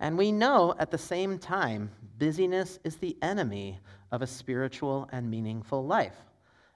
And 0.00 0.18
we 0.18 0.32
know 0.32 0.74
at 0.80 0.90
the 0.90 0.98
same 0.98 1.38
time, 1.38 1.88
busyness 2.18 2.80
is 2.82 2.96
the 2.96 3.16
enemy 3.22 3.78
of 4.10 4.22
a 4.22 4.26
spiritual 4.26 5.08
and 5.12 5.30
meaningful 5.30 5.86
life. 5.86 6.16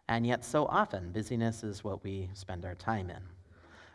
And 0.07 0.25
yet, 0.25 0.45
so 0.45 0.67
often, 0.67 1.11
busyness 1.11 1.65
is 1.65 1.83
what 1.83 2.05
we 2.05 2.31
spend 2.33 2.65
our 2.65 2.77
time 2.77 3.11
in. 3.11 3.23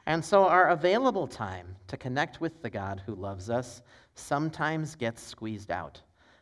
And 0.07 0.25
so, 0.25 0.43
our 0.43 0.71
available 0.71 1.27
time 1.29 1.77
to 1.87 1.95
connect 1.95 2.41
with 2.41 2.61
the 2.61 2.69
God 2.69 3.01
who 3.05 3.15
loves 3.15 3.49
us 3.49 3.81
sometimes 4.15 4.95
gets 4.95 5.23
squeezed 5.23 5.71
out 5.71 6.01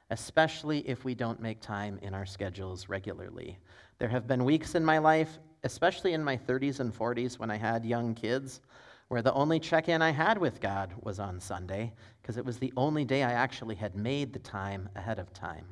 especially 0.10 0.88
if 0.88 1.04
we 1.04 1.16
don't 1.16 1.42
make 1.42 1.60
time 1.60 2.00
in 2.02 2.14
our 2.14 2.26
schedules 2.26 2.90
regularly. 2.90 3.58
There 3.98 4.10
have 4.10 4.28
been 4.28 4.46
weeks 4.46 4.76
in 4.76 4.86
my 4.86 4.98
life, 4.98 5.40
especially 5.64 6.14
in 6.14 6.24
my 6.24 6.38
30s 6.38 6.80
and 6.80 6.94
40s 6.94 7.40
when 7.40 7.50
I 7.50 7.58
had 7.58 7.86
young 7.86 8.14
kids, 8.14 8.62
where 9.08 9.22
the 9.22 9.34
only 9.34 9.60
check 9.60 9.90
in 9.90 10.02
I 10.02 10.12
had 10.12 10.38
with 10.38 10.62
God 10.62 10.94
was 11.02 11.20
on 11.20 11.40
Sunday, 11.40 11.94
because 12.22 12.38
it 12.38 12.46
was 12.46 12.58
the 12.58 12.74
only 12.76 13.06
day 13.06 13.24
I 13.24 13.34
actually 13.34 13.76
had 13.76 13.96
made 13.96 14.34
the 14.34 14.40
time 14.40 14.90
ahead 14.96 15.20
of 15.20 15.34
time 15.34 15.66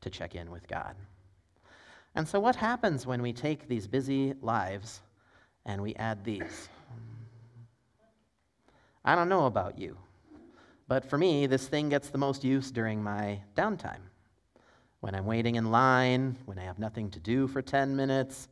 to 0.00 0.10
check 0.10 0.34
in 0.34 0.50
with 0.50 0.66
God. 0.68 0.94
And 2.14 2.26
so, 2.26 2.40
what 2.40 2.56
happens 2.56 3.06
when 3.06 3.22
we 3.22 3.32
take 3.32 3.68
these 3.68 3.86
busy 3.86 4.34
lives 4.40 5.00
and 5.64 5.80
we 5.80 5.94
add 5.94 6.24
these? 6.24 6.68
I 9.04 9.14
don't 9.14 9.28
know 9.28 9.46
about 9.46 9.78
you. 9.78 9.96
But 10.90 11.04
for 11.04 11.16
me, 11.16 11.46
this 11.46 11.68
thing 11.68 11.88
gets 11.88 12.10
the 12.10 12.18
most 12.18 12.42
use 12.42 12.72
during 12.72 13.00
my 13.00 13.38
downtime. 13.54 14.00
When 14.98 15.14
I'm 15.14 15.24
waiting 15.24 15.54
in 15.54 15.70
line, 15.70 16.36
when 16.46 16.58
I 16.58 16.64
have 16.64 16.80
nothing 16.80 17.10
to 17.10 17.20
do 17.20 17.46
for 17.46 17.62
10 17.62 17.94
minutes, 17.94 18.48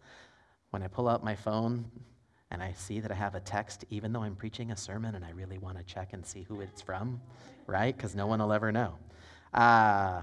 when 0.71 0.85
I 0.85 0.87
pull 0.87 1.09
out 1.09 1.25
my 1.25 1.35
phone 1.35 1.90
and 2.52 2.62
I 2.62 2.75
see 2.75 3.00
that 3.00 3.11
I 3.11 3.16
have 3.16 3.35
a 3.35 3.40
text, 3.40 3.87
even 3.90 4.12
though 4.12 4.23
I'm 4.23 4.37
preaching 4.37 4.71
a 4.71 4.76
sermon 4.76 5.16
and 5.16 5.25
I 5.25 5.33
really 5.33 5.59
want 5.59 5.78
to 5.78 5.83
check 5.83 6.12
and 6.12 6.25
see 6.25 6.42
who 6.42 6.61
it's 6.61 6.80
from, 6.80 7.21
right? 7.66 7.97
Because 7.97 8.14
no 8.14 8.28
one 8.28 8.38
will 8.38 8.52
ever 8.52 8.71
know. 8.71 8.95
Uh, 9.52 10.21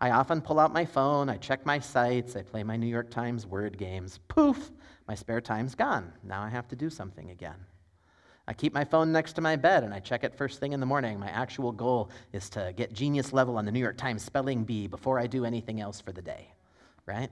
I 0.00 0.12
often 0.12 0.40
pull 0.40 0.58
out 0.58 0.72
my 0.72 0.86
phone, 0.86 1.28
I 1.28 1.36
check 1.36 1.66
my 1.66 1.78
sites, 1.78 2.36
I 2.36 2.42
play 2.42 2.62
my 2.62 2.78
New 2.78 2.86
York 2.86 3.10
Times 3.10 3.44
word 3.44 3.76
games. 3.76 4.18
Poof, 4.28 4.70
my 5.06 5.14
spare 5.14 5.42
time's 5.42 5.74
gone. 5.74 6.10
Now 6.22 6.40
I 6.40 6.48
have 6.48 6.68
to 6.68 6.76
do 6.76 6.88
something 6.88 7.28
again. 7.28 7.66
I 8.48 8.54
keep 8.54 8.72
my 8.72 8.84
phone 8.84 9.12
next 9.12 9.34
to 9.34 9.42
my 9.42 9.56
bed 9.56 9.84
and 9.84 9.92
I 9.92 10.00
check 10.00 10.24
it 10.24 10.34
first 10.34 10.58
thing 10.58 10.72
in 10.72 10.80
the 10.80 10.86
morning. 10.86 11.20
My 11.20 11.28
actual 11.28 11.70
goal 11.70 12.08
is 12.32 12.48
to 12.50 12.72
get 12.74 12.94
genius 12.94 13.34
level 13.34 13.58
on 13.58 13.66
the 13.66 13.70
New 13.70 13.78
York 13.78 13.98
Times 13.98 14.22
spelling 14.22 14.64
bee 14.64 14.86
before 14.86 15.18
I 15.18 15.26
do 15.26 15.44
anything 15.44 15.82
else 15.82 16.00
for 16.00 16.12
the 16.12 16.22
day, 16.22 16.54
right? 17.04 17.28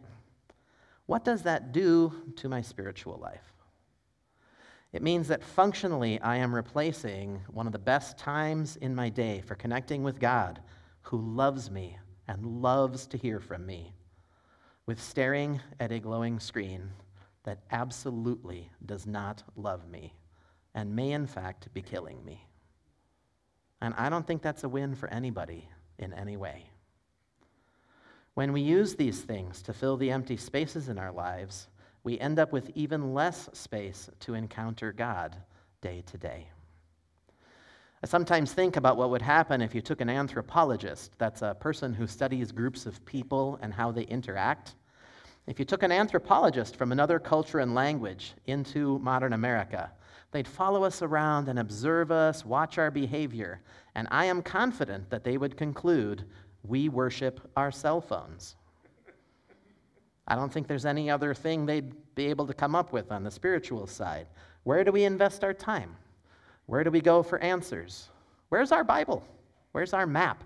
What 1.06 1.25
does 1.25 1.40
that 1.44 1.73
do 1.73 2.12
to 2.37 2.50
my 2.50 2.61
spiritual 2.61 3.16
life? 3.16 3.54
It 4.92 5.02
means 5.02 5.28
that 5.28 5.42
functionally 5.42 6.20
I 6.20 6.37
am 6.37 6.54
replacing 6.54 7.40
one 7.49 7.66
of 7.66 7.73
the 7.73 7.78
best 7.78 8.18
times 8.18 8.76
in 8.76 8.94
my 8.94 9.08
day 9.08 9.40
for 9.40 9.54
connecting 9.54 10.02
with 10.02 10.20
God, 10.20 10.61
who 11.00 11.16
loves 11.16 11.70
me 11.70 11.96
and 12.28 12.44
loves 12.61 13.06
to 13.06 13.16
hear 13.16 13.40
from 13.40 13.64
me, 13.64 13.94
with 14.85 15.02
staring 15.02 15.62
at 15.80 15.92
a 15.92 15.99
glowing 15.99 16.38
screen 16.38 16.90
that 17.44 17.62
absolutely 17.70 18.70
does 18.85 19.06
not 19.06 19.42
love 19.56 19.88
me 19.88 20.12
and 20.76 20.95
may, 20.95 21.12
in 21.12 21.26
fact, 21.26 21.73
be 21.75 21.83
killing 21.83 22.23
me. 22.25 22.47
And 23.80 23.95
I 23.97 24.11
don't 24.11 24.26
think 24.26 24.42
that's 24.42 24.62
a 24.62 24.68
win 24.68 24.95
for 24.95 25.09
anybody 25.09 25.68
in 25.99 26.12
any 26.12 26.37
way. 26.37 26.71
When 28.35 28.52
we 28.52 28.61
use 28.61 28.95
these 28.95 29.23
things 29.23 29.62
to 29.62 29.73
fill 29.73 29.97
the 29.97 30.11
empty 30.11 30.37
spaces 30.37 30.90
in 30.90 30.99
our 30.99 31.11
lives, 31.11 31.68
we 32.04 32.21
end 32.21 32.38
up 32.38 32.52
with 32.52 32.71
even 32.75 33.14
less 33.14 33.49
space 33.54 34.11
to 34.21 34.35
encounter 34.35 34.92
God 34.92 35.37
day 35.80 36.02
to 36.06 36.18
day. 36.18 36.50
I 38.02 38.06
sometimes 38.06 38.52
think 38.52 38.76
about 38.76 38.99
what 38.99 39.09
would 39.09 39.23
happen 39.23 39.62
if 39.62 39.75
you 39.75 39.80
took 39.80 40.02
an 40.02 40.11
anthropologist, 40.11 41.12
that's 41.16 41.40
a 41.40 41.56
person 41.59 41.95
who 41.95 42.06
studies 42.06 42.52
groups 42.52 42.85
of 42.85 43.04
people 43.06 43.59
and 43.62 43.73
how 43.73 43.90
they 43.90 44.02
interact. 44.02 44.75
If 45.47 45.59
you 45.59 45.64
took 45.64 45.83
an 45.83 45.92
anthropologist 45.92 46.76
from 46.76 46.92
another 46.92 47.18
culture 47.18 47.61
and 47.61 47.75
language 47.75 48.35
into 48.47 48.99
modern 48.99 49.33
America, 49.33 49.90
They'd 50.33 50.49
follow 50.49 50.85
us 50.85 51.02
around 51.02 51.49
and 51.49 51.59
observe 51.59 52.11
us, 52.11 52.45
watch 52.45 52.78
our 52.78 52.90
behavior, 52.90 53.61
and 53.95 54.09
I 54.11 54.26
am 54.26 54.42
confident 54.42 55.09
that 55.11 55.25
they 55.25 55.38
would 55.38 55.56
conclude 55.56 56.25
we 56.62 56.88
worship 56.88 57.40
our 57.56 57.71
cell 57.71 58.00
phones. 58.00 58.56
I 60.28 60.35
don't 60.35 60.52
think 60.52 60.66
there's 60.66 60.87
any 60.87 61.09
other 61.09 61.35
thing 61.35 61.64
they'd 61.64 61.95
be 62.14 62.26
able 62.26 62.47
to 62.47 62.54
come 62.54 62.75
up 62.75 62.92
with 62.92 63.12
on 63.12 63.23
the 63.23 63.30
spiritual 63.30 63.87
side. 63.87 64.26
Where 64.64 64.83
do 64.83 64.90
we 64.90 65.04
invest 65.04 65.45
our 65.45 65.54
time? 65.54 65.97
Where 66.66 66.83
do 66.83 66.90
we 66.90 67.00
go 67.00 67.23
for 67.23 67.38
answers? 67.38 68.09
Where's 68.49 68.73
our 68.73 68.83
Bible? 68.83 69.25
Where's 69.73 69.92
our 69.92 70.06
map? 70.06 70.42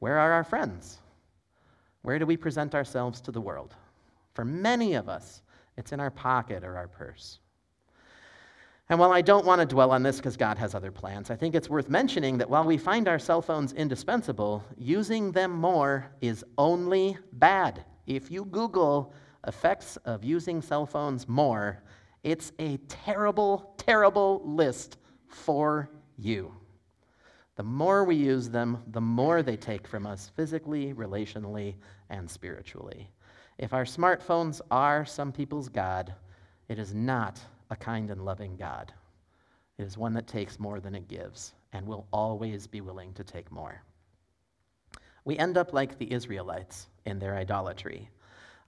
Where 0.00 0.18
are 0.18 0.32
our 0.32 0.44
friends? 0.44 0.98
Where 2.02 2.18
do 2.18 2.26
we 2.26 2.36
present 2.36 2.74
ourselves 2.74 3.20
to 3.22 3.32
the 3.32 3.40
world? 3.40 3.74
For 4.34 4.44
many 4.44 4.94
of 4.94 5.08
us, 5.08 5.42
it's 5.76 5.92
in 5.92 6.00
our 6.00 6.10
pocket 6.10 6.64
or 6.64 6.76
our 6.76 6.88
purse. 6.88 7.38
And 8.90 8.98
while 8.98 9.12
I 9.12 9.20
don't 9.22 9.46
want 9.46 9.60
to 9.60 9.66
dwell 9.66 9.92
on 9.92 10.02
this 10.02 10.16
because 10.16 10.36
God 10.36 10.58
has 10.58 10.74
other 10.74 10.90
plans, 10.90 11.30
I 11.30 11.36
think 11.36 11.54
it's 11.54 11.70
worth 11.70 11.88
mentioning 11.88 12.36
that 12.38 12.50
while 12.50 12.64
we 12.64 12.76
find 12.76 13.06
our 13.06 13.20
cell 13.20 13.40
phones 13.40 13.72
indispensable, 13.72 14.64
using 14.76 15.30
them 15.30 15.52
more 15.52 16.10
is 16.20 16.44
only 16.58 17.16
bad. 17.34 17.84
If 18.08 18.32
you 18.32 18.44
Google 18.46 19.14
effects 19.46 19.96
of 19.98 20.24
using 20.24 20.60
cell 20.60 20.86
phones 20.86 21.28
more, 21.28 21.84
it's 22.24 22.50
a 22.58 22.78
terrible, 22.88 23.74
terrible 23.76 24.42
list 24.44 24.96
for 25.28 25.88
you. 26.18 26.52
The 27.54 27.62
more 27.62 28.02
we 28.04 28.16
use 28.16 28.48
them, 28.48 28.82
the 28.88 29.00
more 29.00 29.44
they 29.44 29.56
take 29.56 29.86
from 29.86 30.04
us 30.04 30.32
physically, 30.34 30.94
relationally, 30.94 31.76
and 32.08 32.28
spiritually. 32.28 33.08
If 33.56 33.72
our 33.72 33.84
smartphones 33.84 34.60
are 34.68 35.04
some 35.04 35.30
people's 35.30 35.68
God, 35.68 36.12
it 36.68 36.80
is 36.80 36.92
not 36.92 37.40
a 37.70 37.76
kind 37.76 38.10
and 38.10 38.24
loving 38.24 38.56
God. 38.56 38.92
It 39.78 39.84
is 39.84 39.96
one 39.96 40.12
that 40.14 40.26
takes 40.26 40.60
more 40.60 40.80
than 40.80 40.94
it 40.94 41.08
gives 41.08 41.54
and 41.72 41.86
will 41.86 42.06
always 42.12 42.66
be 42.66 42.80
willing 42.80 43.14
to 43.14 43.24
take 43.24 43.50
more. 43.50 43.82
We 45.24 45.38
end 45.38 45.56
up 45.56 45.72
like 45.72 45.98
the 45.98 46.12
Israelites 46.12 46.88
in 47.06 47.18
their 47.18 47.36
idolatry. 47.36 48.08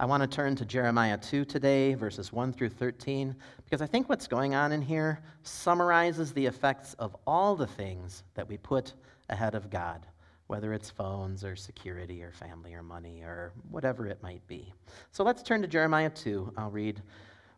I 0.01 0.07
want 0.07 0.23
to 0.23 0.27
turn 0.27 0.57
to 0.57 0.65
Jeremiah 0.65 1.17
2 1.17 1.45
today, 1.45 1.95
verses 1.95 2.33
1 2.33 2.53
through 2.53 2.71
13, 2.71 3.37
because 3.65 3.83
I 3.83 3.87
think 3.87 4.09
what's 4.09 4.27
going 4.27 4.55
on 4.55 4.73
in 4.73 4.83
here 4.83 5.21
summarizes 5.43 6.33
the 6.33 6.47
effects 6.47 6.95
of 6.95 7.17
all 7.27 7.55
the 7.55 7.67
things 7.67 8.25
that 8.35 8.49
we 8.49 8.57
put 8.57 8.95
ahead 9.29 9.55
of 9.55 9.71
God, 9.71 10.07
whether 10.49 10.73
it's 10.73 10.91
phones 10.91 11.45
or 11.45 11.55
security 11.57 12.23
or 12.23 12.33
family 12.33 12.75
or 12.75 12.83
money 12.83 13.23
or 13.23 13.53
whatever 13.71 14.07
it 14.07 14.23
might 14.23 14.47
be. 14.47 14.73
So 15.13 15.25
let's 15.25 15.43
turn 15.43 15.63
to 15.63 15.69
Jeremiah 15.69 16.11
2. 16.11 16.55
I'll 16.57 16.71
read 16.71 17.01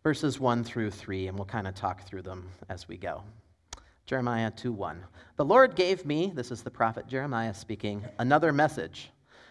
verses 0.05 0.39
1 0.39 0.63
through 0.65 0.91
3, 0.91 1.29
and 1.29 1.39
we'll 1.39 1.47
kind 1.47 1.67
of 1.67 1.75
talk 1.75 2.07
through 2.07 2.21
them 2.21 2.47
as 2.69 2.87
we 2.87 2.95
go. 2.95 3.23
Jeremiah 4.05 4.51
2 4.51 4.71
1. 4.71 5.03
The 5.37 5.45
Lord 5.47 5.75
gave 5.75 6.05
me, 6.05 6.31
this 6.35 6.51
is 6.51 6.63
the 6.63 6.71
prophet 6.71 7.07
Jeremiah 7.07 7.55
speaking, 7.55 8.05
another 8.19 8.53
message. 8.53 9.11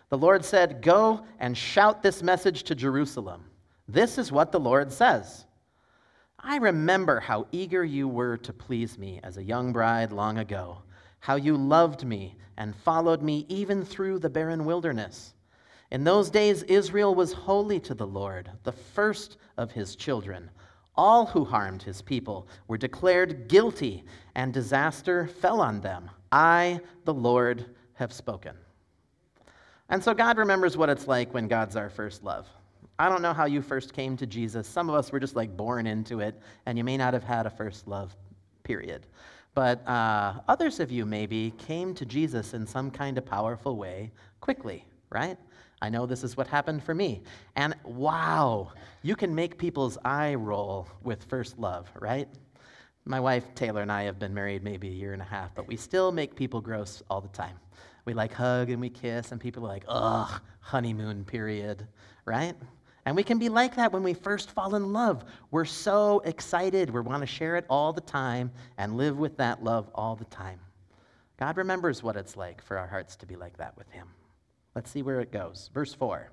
The 0.10 0.18
Lord 0.18 0.46
said, 0.46 0.84
Go 0.84 1.26
and 1.40 1.58
shout 1.58 2.04
this 2.04 2.22
message 2.22 2.62
to 2.66 2.76
Jerusalem. 2.76 3.46
This 3.88 4.20
is 4.20 4.32
what 4.32 4.52
the 4.52 4.60
Lord 4.60 4.92
says. 4.92 5.46
I 6.38 6.58
remember 6.58 7.20
how 7.20 7.48
eager 7.52 7.84
you 7.84 8.08
were 8.08 8.38
to 8.38 8.54
please 8.54 9.00
me 9.00 9.20
as 9.24 9.38
a 9.38 9.44
young 9.44 9.74
bride 9.74 10.12
long 10.12 10.38
ago, 10.38 10.84
how 11.20 11.36
you 11.36 11.58
loved 11.58 12.06
me 12.06 12.36
and 12.58 12.76
followed 12.76 13.24
me 13.24 13.48
even 13.50 13.84
through 13.84 14.20
the 14.20 14.30
barren 14.30 14.66
wilderness. 14.66 15.34
In 15.94 16.04
those 16.04 16.32
days, 16.32 16.64
Israel 16.64 17.14
was 17.14 17.34
holy 17.34 17.80
to 17.82 17.94
the 17.94 18.08
Lord, 18.08 18.50
the 18.64 18.72
first 18.72 19.38
of 19.58 19.72
his 19.72 19.96
children. 19.96 20.50
All 20.96 21.28
who 21.28 21.46
harmed 21.46 21.84
his 21.84 22.02
people 22.02 22.48
were 22.68 22.80
declared 22.80 23.48
guilty, 23.48 24.04
and 24.34 24.52
disaster 24.52 25.28
fell 25.28 25.62
on 25.62 25.82
them. 25.82 26.10
I, 26.32 26.82
the 27.06 27.14
Lord, 27.14 27.68
have 27.94 28.12
spoken. 28.12 28.56
And 29.90 30.04
so 30.04 30.16
God 30.16 30.40
remembers 30.40 30.76
what 30.76 30.90
it's 30.90 31.08
like 31.08 31.32
when 31.32 31.48
God's 31.48 31.76
our 31.76 31.92
first 31.92 32.24
love. 32.24 32.48
I 32.98 33.08
don't 33.08 33.22
know 33.22 33.34
how 33.34 33.46
you 33.46 33.62
first 33.62 33.94
came 33.94 34.18
to 34.18 34.26
Jesus. 34.26 34.68
Some 34.68 34.90
of 34.90 34.96
us 34.96 35.12
were 35.12 35.20
just 35.20 35.36
like 35.36 35.56
born 35.56 35.86
into 35.86 36.22
it, 36.22 36.42
and 36.66 36.76
you 36.76 36.84
may 36.84 36.98
not 36.98 37.14
have 37.14 37.24
had 37.24 37.46
a 37.46 37.52
first 37.52 37.88
love, 37.88 38.16
period. 38.64 39.06
But 39.54 39.88
uh, 39.88 40.40
others 40.48 40.80
of 40.80 40.92
you 40.92 41.06
maybe 41.06 41.54
came 41.60 41.94
to 41.94 42.04
Jesus 42.04 42.56
in 42.56 42.66
some 42.66 42.90
kind 42.90 43.20
of 43.20 43.28
powerful 43.28 43.78
way 43.78 44.12
quickly, 44.42 44.86
right? 45.12 45.38
I 45.84 45.90
know 45.90 46.06
this 46.06 46.24
is 46.24 46.38
what 46.38 46.48
happened 46.48 46.82
for 46.82 46.96
me. 46.96 47.24
And 47.58 47.76
wow, 47.84 48.72
you 49.02 49.18
can 49.18 49.36
make 49.36 49.58
people's 49.58 49.98
eye 50.06 50.34
roll 50.34 50.88
with 51.04 51.26
first 51.26 51.60
love, 51.60 51.92
right? 52.00 52.30
My 53.04 53.20
wife 53.20 53.54
Taylor 53.54 53.82
and 53.82 53.92
I 53.92 54.04
have 54.04 54.18
been 54.18 54.34
married 54.34 54.64
maybe 54.64 54.88
a 54.88 54.94
year 54.94 55.12
and 55.12 55.22
a 55.22 55.26
half, 55.26 55.54
but 55.54 55.68
we 55.68 55.76
still 55.76 56.14
make 56.14 56.38
people 56.38 56.62
gross 56.62 57.04
all 57.10 57.20
the 57.20 57.28
time. 57.28 57.58
We 58.06 58.14
like 58.14 58.32
hug 58.32 58.70
and 58.70 58.80
we 58.80 58.90
kiss, 58.90 59.34
and 59.34 59.42
people 59.42 59.66
are 59.66 59.68
like, 59.68 59.84
ugh, 59.90 60.42
honeymoon 60.62 61.26
period, 61.26 61.86
right? 62.24 62.56
And 63.06 63.14
we 63.14 63.24
can 63.24 63.38
be 63.38 63.50
like 63.50 63.76
that 63.76 63.92
when 63.92 64.04
we 64.04 64.14
first 64.14 64.52
fall 64.52 64.76
in 64.76 64.94
love. 64.94 65.26
We're 65.52 65.66
so 65.66 66.22
excited. 66.24 66.92
We 66.92 67.02
want 67.02 67.24
to 67.24 67.28
share 67.28 67.58
it 67.58 67.66
all 67.70 67.92
the 67.92 68.00
time 68.00 68.52
and 68.78 68.96
live 68.96 69.18
with 69.18 69.36
that 69.36 69.62
love 69.66 69.90
all 69.94 70.16
the 70.16 70.24
time. 70.26 70.62
God 71.38 71.58
remembers 71.58 72.02
what 72.02 72.16
it's 72.16 72.38
like 72.38 72.64
for 72.64 72.78
our 72.78 72.88
hearts 72.88 73.18
to 73.18 73.26
be 73.26 73.36
like 73.36 73.58
that 73.58 73.78
with 73.78 73.90
Him. 73.92 74.08
Let's 74.76 74.90
see 74.90 75.02
where 75.02 75.22
it 75.22 75.32
goes. 75.32 75.70
Verse 75.74 75.94
4 75.94 76.30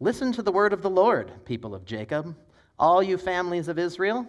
Listen 0.00 0.32
to 0.32 0.42
the 0.42 0.52
word 0.52 0.72
of 0.72 0.82
the 0.82 0.90
Lord, 0.90 1.44
people 1.44 1.74
of 1.74 1.84
Jacob, 1.84 2.34
all 2.78 3.02
you 3.02 3.18
families 3.18 3.68
of 3.68 3.78
Israel. 3.78 4.26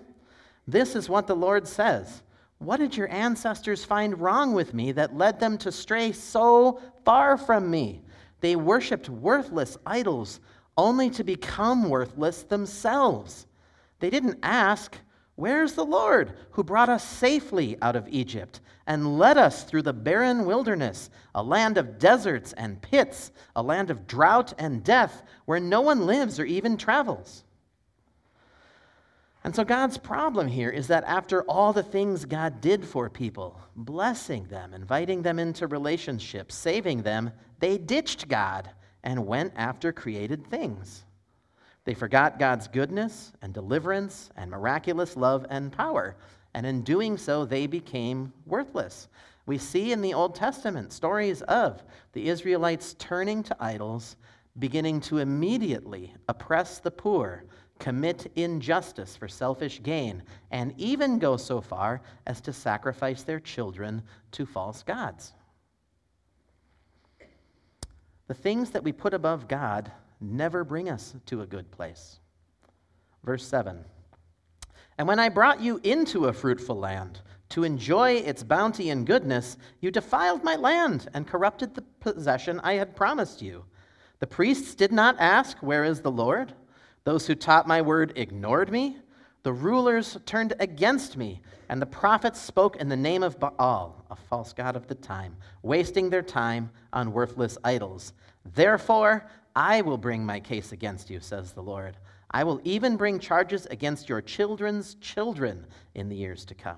This 0.68 0.96
is 0.96 1.10
what 1.10 1.28
the 1.28 1.36
Lord 1.36 1.68
says. 1.68 2.22
What 2.60 2.78
did 2.78 2.96
your 2.96 3.10
ancestors 3.10 3.84
find 3.84 4.20
wrong 4.20 4.54
with 4.54 4.74
me 4.74 4.92
that 4.92 5.18
led 5.18 5.40
them 5.40 5.58
to 5.60 5.72
stray 5.72 6.12
so 6.12 6.80
far 7.04 7.38
from 7.38 7.72
me? 7.72 8.04
They 8.42 8.56
worshiped 8.56 9.10
worthless 9.10 9.78
idols 9.86 10.40
only 10.78 11.10
to 11.12 11.24
become 11.24 11.90
worthless 11.90 12.44
themselves. 12.44 13.48
They 14.00 14.10
didn't 14.10 14.40
ask, 14.44 14.96
Where's 15.42 15.74
the 15.74 15.84
Lord 15.84 16.34
who 16.52 16.64
brought 16.64 16.88
us 16.88 17.04
safely 17.04 17.76
out 17.82 17.96
of 17.96 18.08
Egypt 18.08 18.60
and 18.86 19.18
led 19.18 19.40
us 19.40 19.64
through 19.64 19.82
the 19.82 19.92
barren 19.92 20.46
wilderness, 20.46 21.10
a 21.34 21.42
land 21.42 21.80
of 21.80 21.98
deserts 21.98 22.54
and 22.54 22.80
pits, 22.80 23.32
a 23.56 23.64
land 23.64 23.90
of 23.90 24.06
drought 24.06 24.54
and 24.60 24.84
death, 24.84 25.24
where 25.46 25.60
no 25.60 25.82
one 25.82 26.06
lives 26.06 26.40
or 26.40 26.46
even 26.46 26.78
travels? 26.78 27.44
And 29.44 29.56
so, 29.56 29.64
God's 29.64 29.98
problem 29.98 30.48
here 30.48 30.70
is 30.70 30.86
that 30.90 31.06
after 31.06 31.42
all 31.46 31.74
the 31.74 31.82
things 31.82 32.24
God 32.24 32.62
did 32.62 32.86
for 32.86 33.10
people, 33.10 33.60
blessing 33.76 34.44
them, 34.44 34.76
inviting 34.76 35.24
them 35.24 35.40
into 35.40 35.66
relationships, 35.66 36.54
saving 36.54 37.02
them, 37.02 37.32
they 37.58 37.80
ditched 37.80 38.28
God 38.28 38.70
and 39.04 39.26
went 39.26 39.54
after 39.56 39.92
created 39.92 40.46
things. 40.46 41.04
They 41.84 41.94
forgot 41.94 42.38
God's 42.38 42.68
goodness 42.68 43.32
and 43.42 43.54
deliverance 43.54 44.30
and 44.38 44.52
miraculous 44.52 45.18
love 45.18 45.46
and 45.50 45.72
power, 45.72 46.16
and 46.54 46.66
in 46.66 46.84
doing 46.84 47.18
so, 47.18 47.46
they 47.46 47.66
became 47.66 48.34
worthless. 48.46 49.08
We 49.46 49.58
see 49.58 49.92
in 49.92 50.02
the 50.02 50.14
Old 50.14 50.36
Testament 50.36 50.94
stories 50.94 51.42
of 51.44 51.84
the 52.14 52.30
Israelites 52.30 52.96
turning 53.00 53.42
to 53.44 53.58
idols, 53.60 54.16
beginning 54.60 55.02
to 55.02 55.18
immediately 55.18 56.14
oppress 56.28 56.80
the 56.80 56.92
poor, 56.92 57.46
commit 57.80 58.32
injustice 58.36 59.16
for 59.16 59.28
selfish 59.28 59.82
gain, 59.82 60.22
and 60.52 60.74
even 60.78 61.18
go 61.18 61.36
so 61.36 61.62
far 61.62 62.02
as 62.28 62.40
to 62.42 62.54
sacrifice 62.54 63.24
their 63.24 63.40
children 63.40 64.04
to 64.32 64.46
false 64.46 64.84
gods. 64.84 65.34
The 68.28 68.36
things 68.36 68.70
that 68.70 68.84
we 68.84 68.92
put 68.92 69.16
above 69.16 69.48
God 69.48 69.92
never 70.22 70.64
bring 70.64 70.90
us 70.90 71.14
to 71.26 71.42
a 71.42 71.48
good 71.48 71.70
place. 71.72 72.20
Verse 73.24 73.46
7 73.46 73.84
And 74.98 75.08
when 75.08 75.20
I 75.20 75.30
brought 75.30 75.62
you 75.62 75.80
into 75.84 76.26
a 76.26 76.34
fruitful 76.34 76.78
land, 76.78 77.22
to 77.50 77.64
enjoy 77.66 78.14
its 78.14 78.44
bounty 78.44 78.90
and 78.90 79.06
goodness, 79.06 79.58
you 79.82 79.92
defiled 79.92 80.44
my 80.44 80.56
land 80.56 81.10
and 81.14 81.28
corrupted 81.28 81.76
the 81.76 81.84
possession 82.00 82.62
I 82.64 82.74
had 82.74 82.96
promised 82.96 83.42
you. 83.42 83.66
The 84.20 84.28
priests 84.28 84.74
did 84.74 84.92
not 84.92 85.18
ask, 85.20 85.58
Where 85.58 85.84
is 85.84 86.02
the 86.02 86.12
Lord? 86.12 86.54
Those 87.04 87.28
who 87.28 87.36
taught 87.36 87.68
my 87.68 87.82
word 87.82 88.14
ignored 88.16 88.72
me. 88.72 88.98
The 89.44 89.52
rulers 89.52 90.18
turned 90.26 90.54
against 90.60 91.18
me, 91.18 91.42
and 91.68 91.82
the 91.82 91.88
prophets 91.88 92.40
spoke 92.40 92.76
in 92.76 92.88
the 92.88 92.96
name 92.96 93.24
of 93.24 93.40
Baal, 93.40 94.06
a 94.12 94.16
false 94.16 94.54
god 94.54 94.76
of 94.76 94.88
the 94.88 94.96
time, 94.96 95.36
wasting 95.64 96.10
their 96.10 96.22
time 96.22 96.70
on 96.94 97.12
worthless 97.12 97.58
idols. 97.64 98.14
Therefore, 98.54 99.28
I 99.56 99.82
will 99.82 99.98
bring 99.98 100.26
my 100.26 100.40
case 100.40 100.72
against 100.72 101.10
you, 101.10 101.20
says 101.20 101.52
the 101.52 101.62
Lord. 101.62 101.98
I 102.32 102.44
will 102.44 102.62
even 102.64 102.96
bring 102.96 103.20
charges 103.20 103.66
against 103.68 104.08
your 104.08 104.22
children's 104.22 104.96
children 104.96 105.66
in 105.96 106.08
the 106.08 106.16
years 106.16 106.46
to 106.46 106.56
come. 106.56 106.78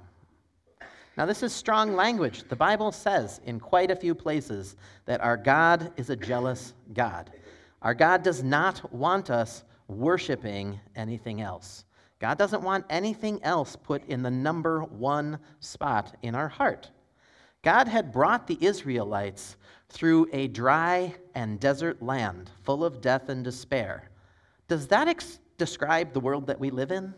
Now, 1.15 1.27
this 1.27 1.43
is 1.43 1.53
strong 1.53 1.93
language. 1.95 2.43
The 2.49 2.55
Bible 2.55 2.91
says 2.91 3.39
in 3.45 3.59
quite 3.59 3.91
a 3.91 3.95
few 3.95 4.15
places 4.15 4.75
that 5.05 5.21
our 5.21 5.37
God 5.37 5.91
is 5.95 6.09
a 6.09 6.15
jealous 6.15 6.73
God. 6.93 7.31
Our 7.83 7.93
God 7.93 8.23
does 8.23 8.41
not 8.41 8.91
want 8.91 9.29
us 9.29 9.63
worshiping 9.87 10.79
anything 10.95 11.41
else. 11.41 11.85
God 12.17 12.37
doesn't 12.37 12.63
want 12.63 12.85
anything 12.89 13.43
else 13.43 13.75
put 13.75 14.03
in 14.05 14.23
the 14.23 14.31
number 14.31 14.81
one 14.83 15.37
spot 15.59 16.15
in 16.23 16.33
our 16.33 16.47
heart. 16.47 16.89
God 17.63 17.87
had 17.87 18.11
brought 18.11 18.45
the 18.45 18.57
Israelites 18.61 19.55
through 19.89 20.27
a 20.33 20.47
dry 20.47 21.15
and 21.33 21.59
desert 21.59 22.01
land 22.01 22.51
full 22.63 22.83
of 22.83 23.01
death 23.01 23.29
and 23.29 23.43
despair. 23.43 24.09
Does 24.67 24.87
that 24.87 25.07
ex- 25.07 25.39
describe 25.57 26.13
the 26.13 26.19
world 26.19 26.47
that 26.47 26.59
we 26.59 26.69
live 26.69 26.91
in? 26.91 27.13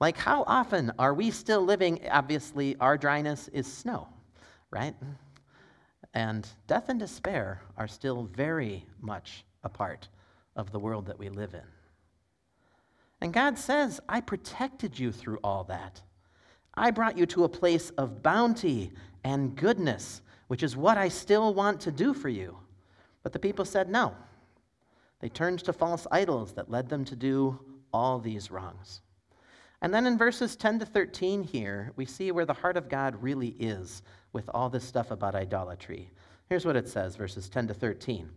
Like, 0.00 0.16
how 0.16 0.44
often 0.46 0.92
are 0.98 1.12
we 1.12 1.30
still 1.30 1.62
living? 1.62 2.00
Obviously, 2.10 2.76
our 2.80 2.96
dryness 2.96 3.48
is 3.48 3.70
snow, 3.70 4.08
right? 4.70 4.94
And 6.14 6.48
death 6.66 6.88
and 6.88 6.98
despair 6.98 7.62
are 7.76 7.88
still 7.88 8.22
very 8.22 8.86
much 9.00 9.44
a 9.64 9.68
part 9.68 10.08
of 10.56 10.72
the 10.72 10.78
world 10.78 11.06
that 11.06 11.18
we 11.18 11.28
live 11.28 11.52
in. 11.52 11.66
And 13.20 13.32
God 13.32 13.58
says, 13.58 14.00
I 14.08 14.20
protected 14.20 14.98
you 14.98 15.10
through 15.10 15.40
all 15.42 15.64
that. 15.64 16.00
I 16.78 16.90
brought 16.90 17.18
you 17.18 17.26
to 17.26 17.44
a 17.44 17.48
place 17.48 17.90
of 17.90 18.22
bounty 18.22 18.92
and 19.24 19.56
goodness 19.56 20.22
which 20.48 20.62
is 20.62 20.76
what 20.76 20.98
I 20.98 21.08
still 21.08 21.54
want 21.54 21.80
to 21.82 21.92
do 21.92 22.12
for 22.12 22.28
you. 22.28 22.56
But 23.22 23.32
the 23.32 23.38
people 23.38 23.64
said 23.64 23.88
no. 23.88 24.14
They 25.20 25.28
turned 25.28 25.60
to 25.60 25.72
false 25.72 26.06
idols 26.10 26.52
that 26.54 26.70
led 26.70 26.88
them 26.88 27.04
to 27.06 27.16
do 27.16 27.60
all 27.92 28.18
these 28.18 28.50
wrongs. 28.50 29.02
And 29.80 29.94
then 29.94 30.06
in 30.06 30.18
verses 30.18 30.56
10 30.56 30.80
to 30.80 30.86
13 30.86 31.44
here, 31.44 31.92
we 31.96 32.04
see 32.04 32.32
where 32.32 32.46
the 32.46 32.52
heart 32.52 32.76
of 32.76 32.88
God 32.88 33.22
really 33.22 33.54
is 33.60 34.02
with 34.32 34.48
all 34.52 34.68
this 34.68 34.84
stuff 34.84 35.10
about 35.10 35.34
idolatry. 35.34 36.10
Here's 36.48 36.64
what 36.64 36.76
it 36.76 36.88
says, 36.88 37.14
verses 37.14 37.48
10 37.48 37.68
to 37.68 37.74
13. 37.74 38.28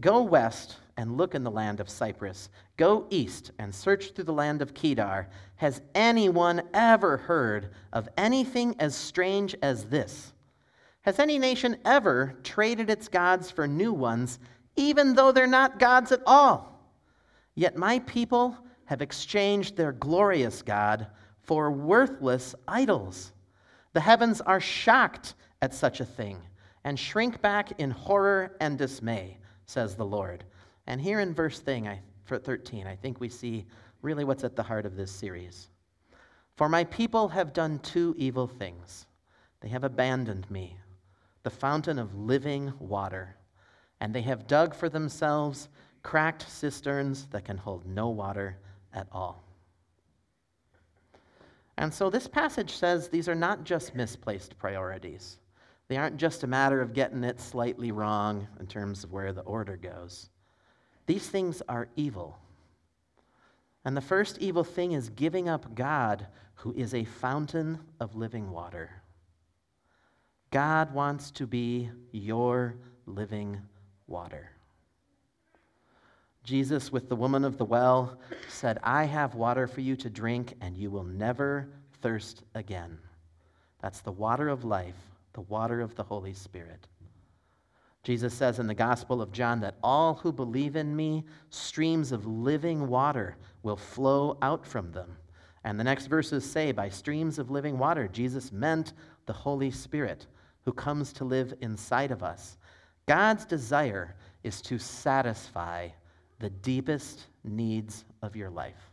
Go 0.00 0.22
west 0.22 0.76
and 0.96 1.16
look 1.16 1.34
in 1.34 1.44
the 1.44 1.50
land 1.50 1.80
of 1.80 1.90
Cyprus. 1.90 2.48
Go 2.76 3.06
east 3.10 3.52
and 3.58 3.74
search 3.74 4.10
through 4.10 4.24
the 4.24 4.32
land 4.32 4.62
of 4.62 4.74
Kedar. 4.74 5.28
Has 5.56 5.82
anyone 5.94 6.62
ever 6.72 7.16
heard 7.16 7.70
of 7.92 8.08
anything 8.16 8.74
as 8.78 8.94
strange 8.94 9.54
as 9.62 9.84
this? 9.86 10.32
Has 11.02 11.18
any 11.18 11.38
nation 11.38 11.76
ever 11.84 12.34
traded 12.42 12.90
its 12.90 13.08
gods 13.08 13.50
for 13.50 13.68
new 13.68 13.92
ones, 13.92 14.38
even 14.76 15.14
though 15.14 15.32
they're 15.32 15.46
not 15.46 15.78
gods 15.78 16.12
at 16.12 16.22
all? 16.26 16.80
Yet 17.54 17.76
my 17.76 18.00
people 18.00 18.56
have 18.86 19.02
exchanged 19.02 19.76
their 19.76 19.92
glorious 19.92 20.62
God 20.62 21.06
for 21.42 21.70
worthless 21.70 22.54
idols. 22.66 23.32
The 23.92 24.00
heavens 24.00 24.40
are 24.40 24.60
shocked 24.60 25.34
at 25.62 25.74
such 25.74 26.00
a 26.00 26.04
thing, 26.04 26.40
and 26.84 26.98
shrink 26.98 27.40
back 27.40 27.78
in 27.78 27.90
horror 27.90 28.56
and 28.60 28.76
dismay, 28.76 29.38
says 29.66 29.94
the 29.94 30.04
Lord. 30.04 30.44
And 30.86 31.00
here 31.00 31.20
in 31.20 31.34
verse 31.34 31.60
thing, 31.60 31.88
I, 31.88 32.00
for 32.24 32.38
13, 32.38 32.86
I 32.86 32.96
think 32.96 33.20
we 33.20 33.28
see 33.28 33.66
really 34.02 34.24
what's 34.24 34.44
at 34.44 34.56
the 34.56 34.62
heart 34.62 34.86
of 34.86 34.96
this 34.96 35.10
series. 35.10 35.68
For 36.56 36.68
my 36.68 36.84
people 36.84 37.28
have 37.28 37.52
done 37.52 37.78
two 37.80 38.14
evil 38.16 38.46
things. 38.46 39.06
They 39.60 39.68
have 39.68 39.84
abandoned 39.84 40.50
me, 40.50 40.76
the 41.42 41.50
fountain 41.50 41.98
of 41.98 42.14
living 42.14 42.72
water, 42.78 43.36
and 44.00 44.14
they 44.14 44.22
have 44.22 44.46
dug 44.46 44.74
for 44.74 44.88
themselves 44.88 45.68
cracked 46.02 46.48
cisterns 46.48 47.26
that 47.30 47.44
can 47.44 47.56
hold 47.56 47.86
no 47.86 48.10
water 48.10 48.58
at 48.92 49.08
all. 49.10 49.42
And 51.76 51.92
so 51.92 52.10
this 52.10 52.28
passage 52.28 52.76
says 52.76 53.08
these 53.08 53.28
are 53.28 53.34
not 53.34 53.64
just 53.64 53.94
misplaced 53.94 54.56
priorities. 54.58 55.38
They 55.88 55.96
aren't 55.96 56.16
just 56.16 56.42
a 56.42 56.48
matter 56.48 56.80
of 56.80 56.94
getting 56.94 57.24
it 57.24 57.40
slightly 57.40 57.92
wrong 57.92 58.48
in 58.58 58.66
terms 58.66 59.04
of 59.04 59.12
where 59.12 59.32
the 59.32 59.42
order 59.42 59.76
goes. 59.76 60.30
These 61.06 61.28
things 61.28 61.62
are 61.68 61.88
evil. 61.96 62.38
And 63.84 63.96
the 63.96 64.00
first 64.00 64.38
evil 64.38 64.64
thing 64.64 64.92
is 64.92 65.10
giving 65.10 65.48
up 65.48 65.74
God, 65.74 66.26
who 66.54 66.72
is 66.72 66.94
a 66.94 67.04
fountain 67.04 67.78
of 68.00 68.14
living 68.14 68.50
water. 68.50 68.90
God 70.50 70.94
wants 70.94 71.30
to 71.32 71.46
be 71.46 71.90
your 72.12 72.76
living 73.06 73.60
water. 74.06 74.50
Jesus, 76.44 76.92
with 76.92 77.08
the 77.08 77.16
woman 77.16 77.44
of 77.44 77.58
the 77.58 77.64
well, 77.64 78.18
said, 78.48 78.78
I 78.82 79.04
have 79.04 79.34
water 79.34 79.66
for 79.66 79.80
you 79.80 79.96
to 79.96 80.10
drink, 80.10 80.54
and 80.60 80.76
you 80.76 80.90
will 80.90 81.04
never 81.04 81.68
thirst 82.00 82.42
again. 82.54 82.98
That's 83.80 84.00
the 84.00 84.12
water 84.12 84.48
of 84.48 84.64
life, 84.64 84.94
the 85.34 85.42
water 85.42 85.80
of 85.80 85.94
the 85.94 86.02
Holy 86.02 86.32
Spirit. 86.32 86.88
Jesus 88.02 88.34
says 88.34 88.58
in 88.58 88.66
the 88.66 88.74
Gospel 88.74 89.22
of 89.22 89.32
John 89.32 89.60
that 89.60 89.76
all 89.82 90.14
who 90.14 90.32
believe 90.32 90.76
in 90.76 90.94
me, 90.94 91.24
streams 91.50 92.12
of 92.12 92.26
living 92.26 92.88
water 92.88 93.36
will 93.62 93.76
flow 93.76 94.36
out 94.42 94.66
from 94.66 94.92
them. 94.92 95.16
And 95.64 95.80
the 95.80 95.84
next 95.84 96.06
verses 96.06 96.44
say, 96.44 96.72
by 96.72 96.90
streams 96.90 97.38
of 97.38 97.50
living 97.50 97.78
water, 97.78 98.06
Jesus 98.06 98.52
meant 98.52 98.92
the 99.24 99.32
Holy 99.32 99.70
Spirit 99.70 100.26
who 100.64 100.72
comes 100.72 101.12
to 101.14 101.24
live 101.24 101.54
inside 101.62 102.10
of 102.10 102.22
us. 102.22 102.58
God's 103.06 103.46
desire 103.46 104.16
is 104.42 104.60
to 104.62 104.78
satisfy 104.78 105.88
the 106.38 106.50
deepest 106.50 107.26
needs 107.42 108.04
of 108.22 108.36
your 108.36 108.50
life. 108.50 108.90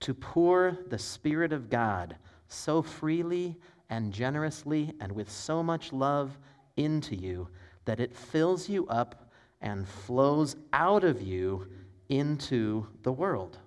To 0.00 0.14
pour 0.14 0.78
the 0.88 0.98
Spirit 0.98 1.52
of 1.52 1.68
God 1.68 2.16
so 2.48 2.80
freely 2.80 3.56
and 3.90 4.12
generously 4.12 4.92
and 5.00 5.12
with 5.12 5.30
so 5.30 5.62
much 5.62 5.92
love 5.92 6.36
into 6.76 7.14
you 7.14 7.48
that 7.84 8.00
it 8.00 8.16
fills 8.16 8.68
you 8.68 8.86
up 8.88 9.30
and 9.60 9.86
flows 9.88 10.56
out 10.72 11.04
of 11.04 11.22
you 11.22 11.66
into 12.08 12.86
the 13.02 13.12
world. 13.12 13.58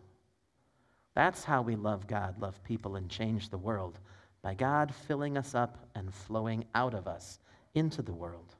That's 1.15 1.43
how 1.43 1.61
we 1.61 1.75
love 1.75 2.07
God, 2.07 2.39
love 2.39 2.63
people, 2.63 2.95
and 2.95 3.09
change 3.09 3.49
the 3.49 3.57
world 3.57 3.99
by 4.43 4.53
God 4.53 4.93
filling 4.93 5.37
us 5.37 5.55
up 5.55 5.87
and 5.95 6.13
flowing 6.13 6.65
out 6.75 6.93
of 6.93 7.07
us 7.07 7.39
into 7.73 8.01
the 8.01 8.13
world. 8.13 8.55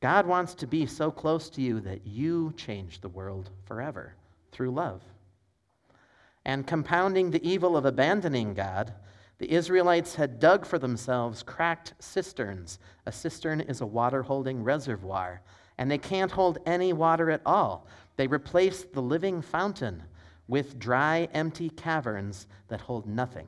God 0.00 0.26
wants 0.26 0.54
to 0.54 0.66
be 0.66 0.86
so 0.86 1.10
close 1.10 1.48
to 1.50 1.60
you 1.60 1.80
that 1.80 2.06
you 2.06 2.52
change 2.56 3.00
the 3.00 3.08
world 3.08 3.50
forever 3.64 4.14
through 4.52 4.70
love. 4.70 5.02
And 6.44 6.66
compounding 6.66 7.30
the 7.30 7.46
evil 7.48 7.76
of 7.76 7.84
abandoning 7.84 8.54
God, 8.54 8.92
the 9.38 9.52
Israelites 9.52 10.16
had 10.16 10.40
dug 10.40 10.66
for 10.66 10.78
themselves 10.78 11.42
cracked 11.42 11.94
cisterns. 12.00 12.78
A 13.06 13.12
cistern 13.12 13.60
is 13.60 13.80
a 13.80 13.86
water 13.86 14.22
holding 14.22 14.64
reservoir, 14.64 15.42
and 15.78 15.90
they 15.90 15.98
can't 15.98 16.32
hold 16.32 16.58
any 16.66 16.92
water 16.92 17.30
at 17.30 17.42
all. 17.46 17.86
They 18.16 18.26
replaced 18.26 18.92
the 18.92 19.02
living 19.02 19.40
fountain 19.40 20.02
with 20.48 20.78
dry, 20.78 21.28
empty 21.34 21.70
caverns 21.70 22.48
that 22.66 22.80
hold 22.80 23.06
nothing. 23.06 23.46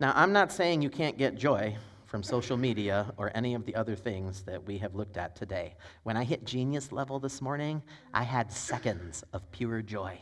Now, 0.00 0.12
I'm 0.14 0.32
not 0.32 0.52
saying 0.52 0.80
you 0.80 0.90
can't 0.90 1.18
get 1.18 1.34
joy 1.34 1.76
from 2.06 2.22
social 2.22 2.56
media 2.56 3.12
or 3.18 3.30
any 3.34 3.54
of 3.54 3.66
the 3.66 3.74
other 3.74 3.94
things 3.94 4.42
that 4.44 4.64
we 4.64 4.78
have 4.78 4.94
looked 4.94 5.18
at 5.18 5.36
today. 5.36 5.74
When 6.04 6.16
I 6.16 6.24
hit 6.24 6.46
genius 6.46 6.90
level 6.90 7.18
this 7.18 7.42
morning, 7.42 7.82
I 8.14 8.22
had 8.22 8.50
seconds 8.50 9.24
of 9.34 9.50
pure 9.50 9.82
joy. 9.82 10.18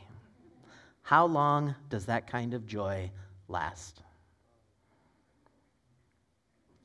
How 1.02 1.26
long 1.26 1.76
does 1.88 2.06
that 2.06 2.26
kind 2.26 2.54
of 2.54 2.66
joy 2.66 3.12
last? 3.48 4.02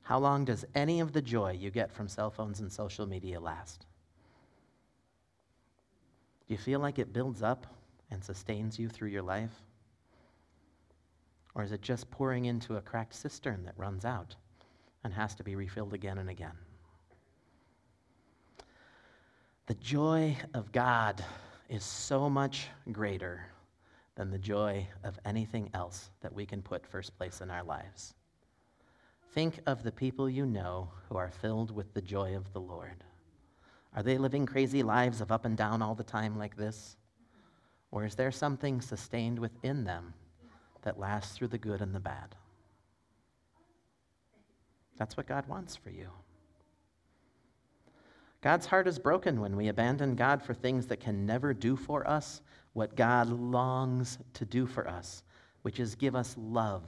How 0.04 0.20
long 0.20 0.46
does 0.46 0.66
any 0.76 1.00
of 1.00 1.14
the 1.14 1.22
joy 1.22 1.52
you 1.52 1.72
get 1.72 1.92
from 1.92 2.08
cell 2.08 2.32
phones 2.32 2.60
and 2.60 2.72
social 2.72 3.06
media 3.06 3.40
last? 3.40 3.86
Do 6.48 6.54
you 6.54 6.58
feel 6.58 6.80
like 6.80 7.00
it 7.00 7.14
builds 7.14 7.42
up 7.42 7.68
and 8.10 8.24
sustains 8.24 8.78
you 8.78 8.90
through 8.90 9.10
your 9.10 9.22
life? 9.22 9.62
Or 11.56 11.64
is 11.64 11.72
it 11.72 11.82
just 11.82 12.12
pouring 12.12 12.46
into 12.46 12.78
a 12.78 12.82
cracked 12.82 13.14
cistern 13.14 13.64
that 13.66 13.78
runs 13.78 14.06
out? 14.06 14.36
and 15.04 15.14
has 15.14 15.36
to 15.36 15.44
be 15.44 15.56
refilled 15.56 15.94
again 15.94 16.18
and 16.18 16.30
again. 16.30 16.58
The 19.68 19.74
joy 19.76 20.38
of 20.54 20.72
God 20.72 21.24
is 21.70 21.84
so 21.84 22.30
much 22.30 22.68
greater 22.92 23.46
than 24.16 24.32
the 24.32 24.38
joy 24.38 24.88
of 25.04 25.20
anything 25.26 25.70
else 25.74 26.10
that 26.22 26.34
we 26.34 26.46
can 26.46 26.62
put 26.62 26.86
first 26.86 27.18
place 27.18 27.42
in 27.42 27.50
our 27.50 27.64
lives. 27.64 28.14
Think 29.34 29.60
of 29.66 29.84
the 29.84 29.92
people 29.92 30.30
you 30.30 30.46
know 30.46 30.90
who 31.08 31.16
are 31.16 31.32
filled 31.32 31.74
with 31.74 31.94
the 31.94 32.02
joy 32.02 32.36
of 32.36 32.52
the 32.52 32.60
Lord. 32.60 33.04
Are 33.96 34.04
they 34.04 34.18
living 34.18 34.46
crazy 34.46 34.84
lives 34.84 35.22
of 35.22 35.32
up 35.32 35.46
and 35.46 35.56
down 35.56 35.82
all 35.82 35.96
the 35.96 36.04
time 36.04 36.38
like 36.38 36.58
this? 36.58 36.98
Or 37.92 38.06
is 38.06 38.16
there 38.16 38.32
something 38.32 38.82
sustained 38.82 39.40
within 39.40 39.84
them 39.84 40.14
that 40.82 41.00
lasts 41.00 41.38
through 41.38 41.50
the 41.50 41.58
good 41.58 41.82
and 41.82 41.94
the 41.94 42.00
bad? 42.00 42.36
That's 44.98 45.18
what 45.18 45.28
God 45.28 45.48
wants 45.48 45.76
for 45.76 45.90
you. 45.90 46.10
God's 48.42 48.66
heart 48.66 48.88
is 48.88 48.98
broken 48.98 49.40
when 49.40 49.56
we 49.56 49.68
abandon 49.68 50.16
God 50.16 50.42
for 50.42 50.54
things 50.54 50.88
that 50.88 51.00
can 51.00 51.26
never 51.26 51.54
do 51.54 51.76
for 51.76 52.08
us 52.08 52.42
what 52.74 52.96
God 52.96 53.30
longs 53.30 54.18
to 54.34 54.46
do 54.46 54.66
for 54.66 54.88
us, 54.88 55.24
which 55.62 55.80
is 55.80 55.96
give 55.96 56.16
us 56.16 56.36
love 56.38 56.84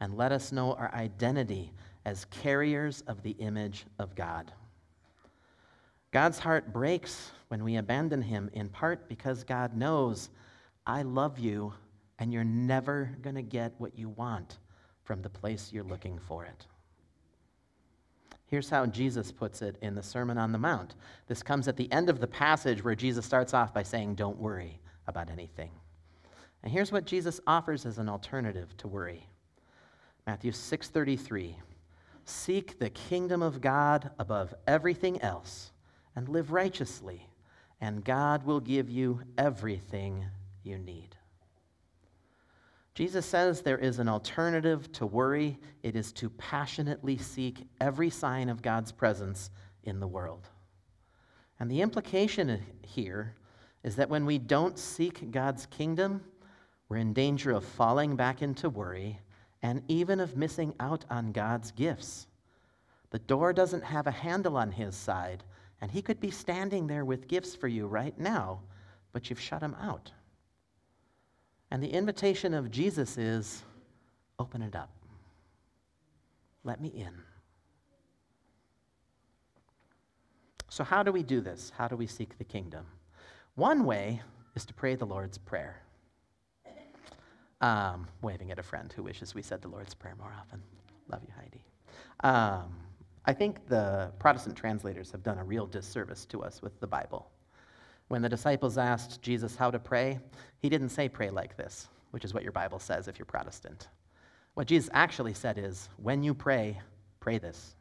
and 0.00 0.16
let 0.16 0.32
us 0.32 0.52
know 0.52 0.72
our 0.74 0.92
identity 0.94 1.72
as 2.04 2.24
carriers 2.26 3.02
of 3.06 3.22
the 3.22 3.32
image 3.32 3.84
of 3.98 4.14
God. 4.14 4.52
God's 6.12 6.38
heart 6.38 6.72
breaks 6.72 7.30
when 7.48 7.62
we 7.62 7.76
abandon 7.76 8.22
Him, 8.22 8.50
in 8.52 8.68
part 8.68 9.08
because 9.08 9.44
God 9.44 9.76
knows, 9.76 10.30
I 10.86 11.02
love 11.02 11.38
you, 11.38 11.72
and 12.18 12.32
you're 12.32 12.42
never 12.42 13.14
going 13.22 13.36
to 13.36 13.42
get 13.42 13.74
what 13.78 13.96
you 13.96 14.08
want 14.08 14.58
from 15.04 15.22
the 15.22 15.30
place 15.30 15.70
you're 15.72 15.84
looking 15.84 16.18
for 16.18 16.44
it. 16.44 16.66
Here's 18.46 18.70
how 18.70 18.86
Jesus 18.86 19.30
puts 19.30 19.62
it 19.62 19.76
in 19.82 19.94
the 19.94 20.02
Sermon 20.02 20.36
on 20.36 20.50
the 20.50 20.58
Mount. 20.58 20.96
This 21.28 21.42
comes 21.42 21.68
at 21.68 21.76
the 21.76 21.90
end 21.92 22.08
of 22.08 22.18
the 22.18 22.26
passage 22.26 22.82
where 22.82 22.96
Jesus 22.96 23.24
starts 23.24 23.54
off 23.54 23.72
by 23.72 23.84
saying, 23.84 24.16
Don't 24.16 24.38
worry 24.38 24.79
about 25.06 25.30
anything. 25.30 25.70
And 26.62 26.72
here's 26.72 26.92
what 26.92 27.06
Jesus 27.06 27.40
offers 27.46 27.86
as 27.86 27.98
an 27.98 28.08
alternative 28.08 28.76
to 28.78 28.88
worry. 28.88 29.26
Matthew 30.26 30.52
6:33 30.52 31.56
Seek 32.24 32.78
the 32.78 32.90
kingdom 32.90 33.42
of 33.42 33.60
God 33.60 34.10
above 34.18 34.54
everything 34.66 35.20
else 35.22 35.72
and 36.14 36.28
live 36.28 36.52
righteously, 36.52 37.28
and 37.80 38.04
God 38.04 38.44
will 38.44 38.60
give 38.60 38.88
you 38.88 39.22
everything 39.38 40.26
you 40.62 40.78
need. 40.78 41.16
Jesus 42.94 43.24
says 43.24 43.62
there 43.62 43.78
is 43.78 43.98
an 43.98 44.08
alternative 44.08 44.92
to 44.92 45.06
worry. 45.06 45.58
It 45.82 45.96
is 45.96 46.12
to 46.12 46.28
passionately 46.30 47.16
seek 47.16 47.66
every 47.80 48.10
sign 48.10 48.48
of 48.48 48.62
God's 48.62 48.92
presence 48.92 49.50
in 49.84 50.00
the 50.00 50.08
world. 50.08 50.48
And 51.58 51.70
the 51.70 51.80
implication 51.80 52.62
here 52.82 53.34
is 53.82 53.96
that 53.96 54.10
when 54.10 54.26
we 54.26 54.38
don't 54.38 54.78
seek 54.78 55.30
God's 55.30 55.66
kingdom, 55.66 56.22
we're 56.88 56.98
in 56.98 57.12
danger 57.12 57.52
of 57.52 57.64
falling 57.64 58.16
back 58.16 58.42
into 58.42 58.68
worry 58.68 59.18
and 59.62 59.82
even 59.88 60.20
of 60.20 60.36
missing 60.36 60.74
out 60.80 61.04
on 61.10 61.32
God's 61.32 61.70
gifts. 61.72 62.26
The 63.10 63.18
door 63.18 63.52
doesn't 63.52 63.84
have 63.84 64.06
a 64.06 64.12
handle 64.12 64.56
on 64.56 64.70
his 64.72 64.94
side, 64.94 65.42
and 65.80 65.90
he 65.90 66.02
could 66.02 66.20
be 66.20 66.30
standing 66.30 66.86
there 66.86 67.04
with 67.04 67.28
gifts 67.28 67.54
for 67.54 67.68
you 67.68 67.86
right 67.86 68.18
now, 68.18 68.60
but 69.12 69.28
you've 69.28 69.40
shut 69.40 69.62
him 69.62 69.76
out. 69.80 70.10
And 71.70 71.82
the 71.82 71.92
invitation 71.92 72.54
of 72.54 72.70
Jesus 72.70 73.18
is 73.18 73.62
open 74.38 74.62
it 74.62 74.74
up. 74.74 74.90
Let 76.64 76.80
me 76.80 76.88
in. 76.88 77.12
So, 80.68 80.84
how 80.84 81.02
do 81.02 81.10
we 81.10 81.22
do 81.22 81.40
this? 81.40 81.72
How 81.76 81.88
do 81.88 81.96
we 81.96 82.06
seek 82.06 82.38
the 82.38 82.44
kingdom? 82.44 82.86
One 83.54 83.84
way 83.84 84.22
is 84.54 84.64
to 84.66 84.74
pray 84.74 84.94
the 84.94 85.06
Lord's 85.06 85.38
Prayer. 85.38 85.82
Um, 87.60 88.06
waving 88.22 88.50
at 88.50 88.58
a 88.58 88.62
friend 88.62 88.90
who 88.92 89.02
wishes 89.02 89.34
we 89.34 89.42
said 89.42 89.60
the 89.60 89.68
Lord's 89.68 89.92
Prayer 89.94 90.14
more 90.18 90.34
often. 90.38 90.62
Love 91.08 91.20
you, 91.26 91.32
Heidi. 91.36 91.62
Um, 92.24 92.74
I 93.26 93.34
think 93.34 93.66
the 93.66 94.12
Protestant 94.18 94.56
translators 94.56 95.10
have 95.12 95.22
done 95.22 95.38
a 95.38 95.44
real 95.44 95.66
disservice 95.66 96.24
to 96.26 96.42
us 96.42 96.62
with 96.62 96.78
the 96.80 96.86
Bible. 96.86 97.30
When 98.08 98.22
the 98.22 98.28
disciples 98.28 98.78
asked 98.78 99.20
Jesus 99.20 99.56
how 99.56 99.70
to 99.70 99.78
pray, 99.78 100.18
he 100.58 100.68
didn't 100.68 100.88
say 100.88 101.08
pray 101.08 101.30
like 101.30 101.56
this, 101.56 101.88
which 102.12 102.24
is 102.24 102.32
what 102.32 102.42
your 102.42 102.52
Bible 102.52 102.78
says 102.78 103.08
if 103.08 103.18
you're 103.18 103.26
Protestant. 103.26 103.88
What 104.54 104.66
Jesus 104.66 104.90
actually 104.92 105.34
said 105.34 105.58
is, 105.58 105.88
when 105.96 106.22
you 106.22 106.34
pray, 106.34 106.80
pray 107.20 107.38
this. 107.38 107.76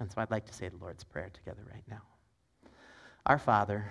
And 0.00 0.10
so 0.10 0.20
I'd 0.20 0.30
like 0.30 0.44
to 0.46 0.52
say 0.52 0.68
the 0.68 0.76
Lord's 0.76 1.04
Prayer 1.04 1.30
together 1.32 1.62
right 1.72 1.84
now. 1.88 2.02
Our 3.26 3.38
Father, 3.38 3.90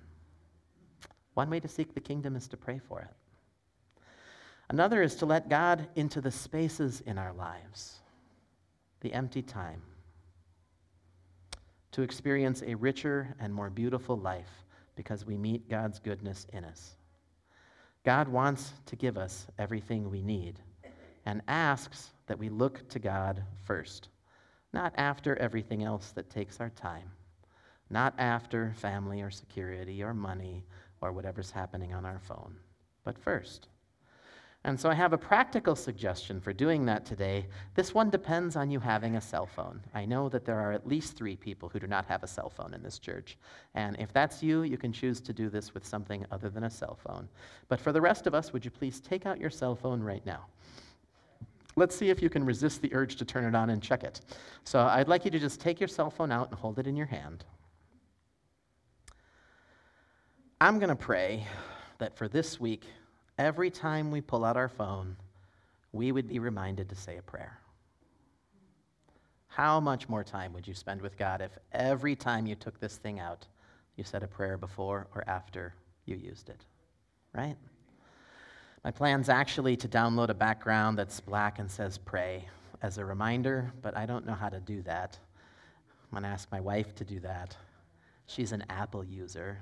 One 1.33 1.49
way 1.49 1.59
to 1.59 1.67
seek 1.67 1.93
the 1.93 2.01
kingdom 2.01 2.35
is 2.35 2.47
to 2.49 2.57
pray 2.57 2.79
for 2.79 3.01
it. 3.01 3.13
Another 4.69 5.01
is 5.01 5.15
to 5.15 5.25
let 5.25 5.49
God 5.49 5.87
into 5.95 6.21
the 6.21 6.31
spaces 6.31 7.01
in 7.01 7.17
our 7.17 7.33
lives, 7.33 7.99
the 9.01 9.13
empty 9.13 9.41
time, 9.41 9.81
to 11.91 12.01
experience 12.01 12.63
a 12.65 12.75
richer 12.75 13.35
and 13.39 13.53
more 13.53 13.69
beautiful 13.69 14.17
life 14.17 14.63
because 14.95 15.25
we 15.25 15.35
meet 15.35 15.69
God's 15.69 15.99
goodness 15.99 16.47
in 16.53 16.63
us. 16.63 16.95
God 18.05 18.27
wants 18.27 18.71
to 18.85 18.95
give 18.95 19.17
us 19.17 19.47
everything 19.59 20.09
we 20.09 20.21
need 20.21 20.59
and 21.25 21.41
asks 21.47 22.11
that 22.27 22.39
we 22.39 22.49
look 22.49 22.87
to 22.89 22.99
God 22.99 23.43
first, 23.65 24.07
not 24.73 24.93
after 24.97 25.35
everything 25.35 25.83
else 25.83 26.11
that 26.11 26.29
takes 26.29 26.59
our 26.59 26.69
time, 26.69 27.11
not 27.89 28.13
after 28.17 28.73
family 28.77 29.21
or 29.21 29.29
security 29.29 30.01
or 30.01 30.13
money 30.13 30.63
or 31.01 31.11
whatever's 31.11 31.51
happening 31.51 31.93
on 31.93 32.05
our 32.05 32.19
phone, 32.19 32.55
but 33.03 33.17
first. 33.17 33.67
And 34.63 34.79
so 34.79 34.91
I 34.91 34.93
have 34.93 35.11
a 35.11 35.17
practical 35.17 35.75
suggestion 35.75 36.39
for 36.39 36.53
doing 36.53 36.85
that 36.85 37.03
today. 37.03 37.47
This 37.73 37.95
one 37.95 38.11
depends 38.11 38.55
on 38.55 38.69
you 38.69 38.79
having 38.79 39.15
a 39.15 39.21
cell 39.21 39.47
phone. 39.47 39.81
I 39.95 40.05
know 40.05 40.29
that 40.29 40.45
there 40.45 40.59
are 40.59 40.71
at 40.71 40.85
least 40.85 41.17
three 41.17 41.35
people 41.35 41.67
who 41.67 41.79
do 41.79 41.87
not 41.87 42.05
have 42.05 42.21
a 42.21 42.27
cell 42.27 42.49
phone 42.49 42.75
in 42.75 42.83
this 42.83 42.99
church. 42.99 43.39
And 43.73 43.97
if 43.99 44.13
that's 44.13 44.43
you, 44.43 44.61
you 44.61 44.77
can 44.77 44.93
choose 44.93 45.19
to 45.21 45.33
do 45.33 45.49
this 45.49 45.73
with 45.73 45.83
something 45.83 46.27
other 46.31 46.49
than 46.49 46.65
a 46.65 46.69
cell 46.69 46.95
phone. 47.03 47.27
But 47.69 47.81
for 47.81 47.91
the 47.91 48.01
rest 48.01 48.27
of 48.27 48.35
us, 48.35 48.53
would 48.53 48.63
you 48.63 48.69
please 48.69 48.99
take 48.99 49.25
out 49.25 49.39
your 49.39 49.49
cell 49.49 49.75
phone 49.75 50.03
right 50.03 50.25
now? 50.27 50.45
Let's 51.75 51.95
see 51.95 52.09
if 52.09 52.21
you 52.21 52.29
can 52.29 52.45
resist 52.45 52.83
the 52.83 52.93
urge 52.93 53.15
to 53.15 53.25
turn 53.25 53.45
it 53.45 53.55
on 53.55 53.71
and 53.71 53.81
check 53.81 54.03
it. 54.03 54.21
So 54.63 54.81
I'd 54.81 55.07
like 55.07 55.25
you 55.25 55.31
to 55.31 55.39
just 55.39 55.59
take 55.59 55.79
your 55.79 55.87
cell 55.87 56.11
phone 56.11 56.31
out 56.31 56.51
and 56.51 56.59
hold 56.59 56.77
it 56.77 56.85
in 56.85 56.95
your 56.95 57.07
hand. 57.07 57.45
I'm 60.61 60.77
going 60.77 60.89
to 60.89 60.95
pray 60.95 61.47
that 61.97 62.15
for 62.15 62.27
this 62.27 62.59
week, 62.59 62.85
every 63.39 63.71
time 63.71 64.11
we 64.11 64.21
pull 64.21 64.45
out 64.45 64.57
our 64.57 64.69
phone, 64.69 65.15
we 65.91 66.11
would 66.11 66.27
be 66.27 66.37
reminded 66.37 66.87
to 66.89 66.95
say 66.95 67.17
a 67.17 67.23
prayer. 67.23 67.59
How 69.47 69.79
much 69.79 70.07
more 70.07 70.23
time 70.23 70.53
would 70.53 70.67
you 70.67 70.75
spend 70.75 71.01
with 71.01 71.17
God 71.17 71.41
if 71.41 71.49
every 71.71 72.15
time 72.15 72.45
you 72.45 72.53
took 72.53 72.79
this 72.79 72.97
thing 72.97 73.19
out, 73.19 73.47
you 73.95 74.03
said 74.03 74.21
a 74.21 74.27
prayer 74.27 74.55
before 74.55 75.07
or 75.15 75.23
after 75.25 75.73
you 76.05 76.15
used 76.15 76.47
it? 76.47 76.63
Right? 77.33 77.55
My 78.83 78.91
plan's 78.91 79.29
actually 79.29 79.75
to 79.77 79.87
download 79.87 80.29
a 80.29 80.35
background 80.35 80.95
that's 80.95 81.19
black 81.19 81.57
and 81.57 81.71
says 81.71 81.97
pray 81.97 82.47
as 82.83 82.99
a 82.99 83.03
reminder, 83.03 83.73
but 83.81 83.97
I 83.97 84.05
don't 84.05 84.27
know 84.27 84.35
how 84.35 84.49
to 84.49 84.59
do 84.59 84.83
that. 84.83 85.17
I'm 86.03 86.11
going 86.11 86.21
to 86.21 86.29
ask 86.29 86.51
my 86.51 86.61
wife 86.61 86.93
to 86.97 87.03
do 87.03 87.19
that. 87.21 87.57
She's 88.27 88.51
an 88.51 88.63
Apple 88.69 89.03
user. 89.03 89.57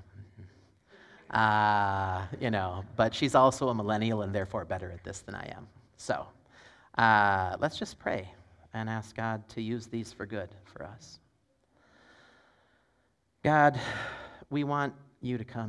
Uh, 1.30 2.26
you 2.40 2.50
know, 2.50 2.84
but 2.96 3.14
she's 3.14 3.34
also 3.34 3.68
a 3.68 3.74
millennial 3.74 4.22
and 4.22 4.34
therefore 4.34 4.64
better 4.64 4.90
at 4.90 5.04
this 5.04 5.20
than 5.20 5.34
I 5.34 5.46
am. 5.56 5.68
So 5.96 6.26
uh, 6.98 7.56
let's 7.60 7.78
just 7.78 7.98
pray 7.98 8.28
and 8.74 8.88
ask 8.88 9.14
God 9.14 9.48
to 9.50 9.62
use 9.62 9.86
these 9.86 10.12
for 10.12 10.26
good 10.26 10.48
for 10.64 10.84
us. 10.84 11.20
God, 13.42 13.78
we 14.50 14.64
want 14.64 14.92
you 15.22 15.38
to 15.38 15.44
come 15.44 15.68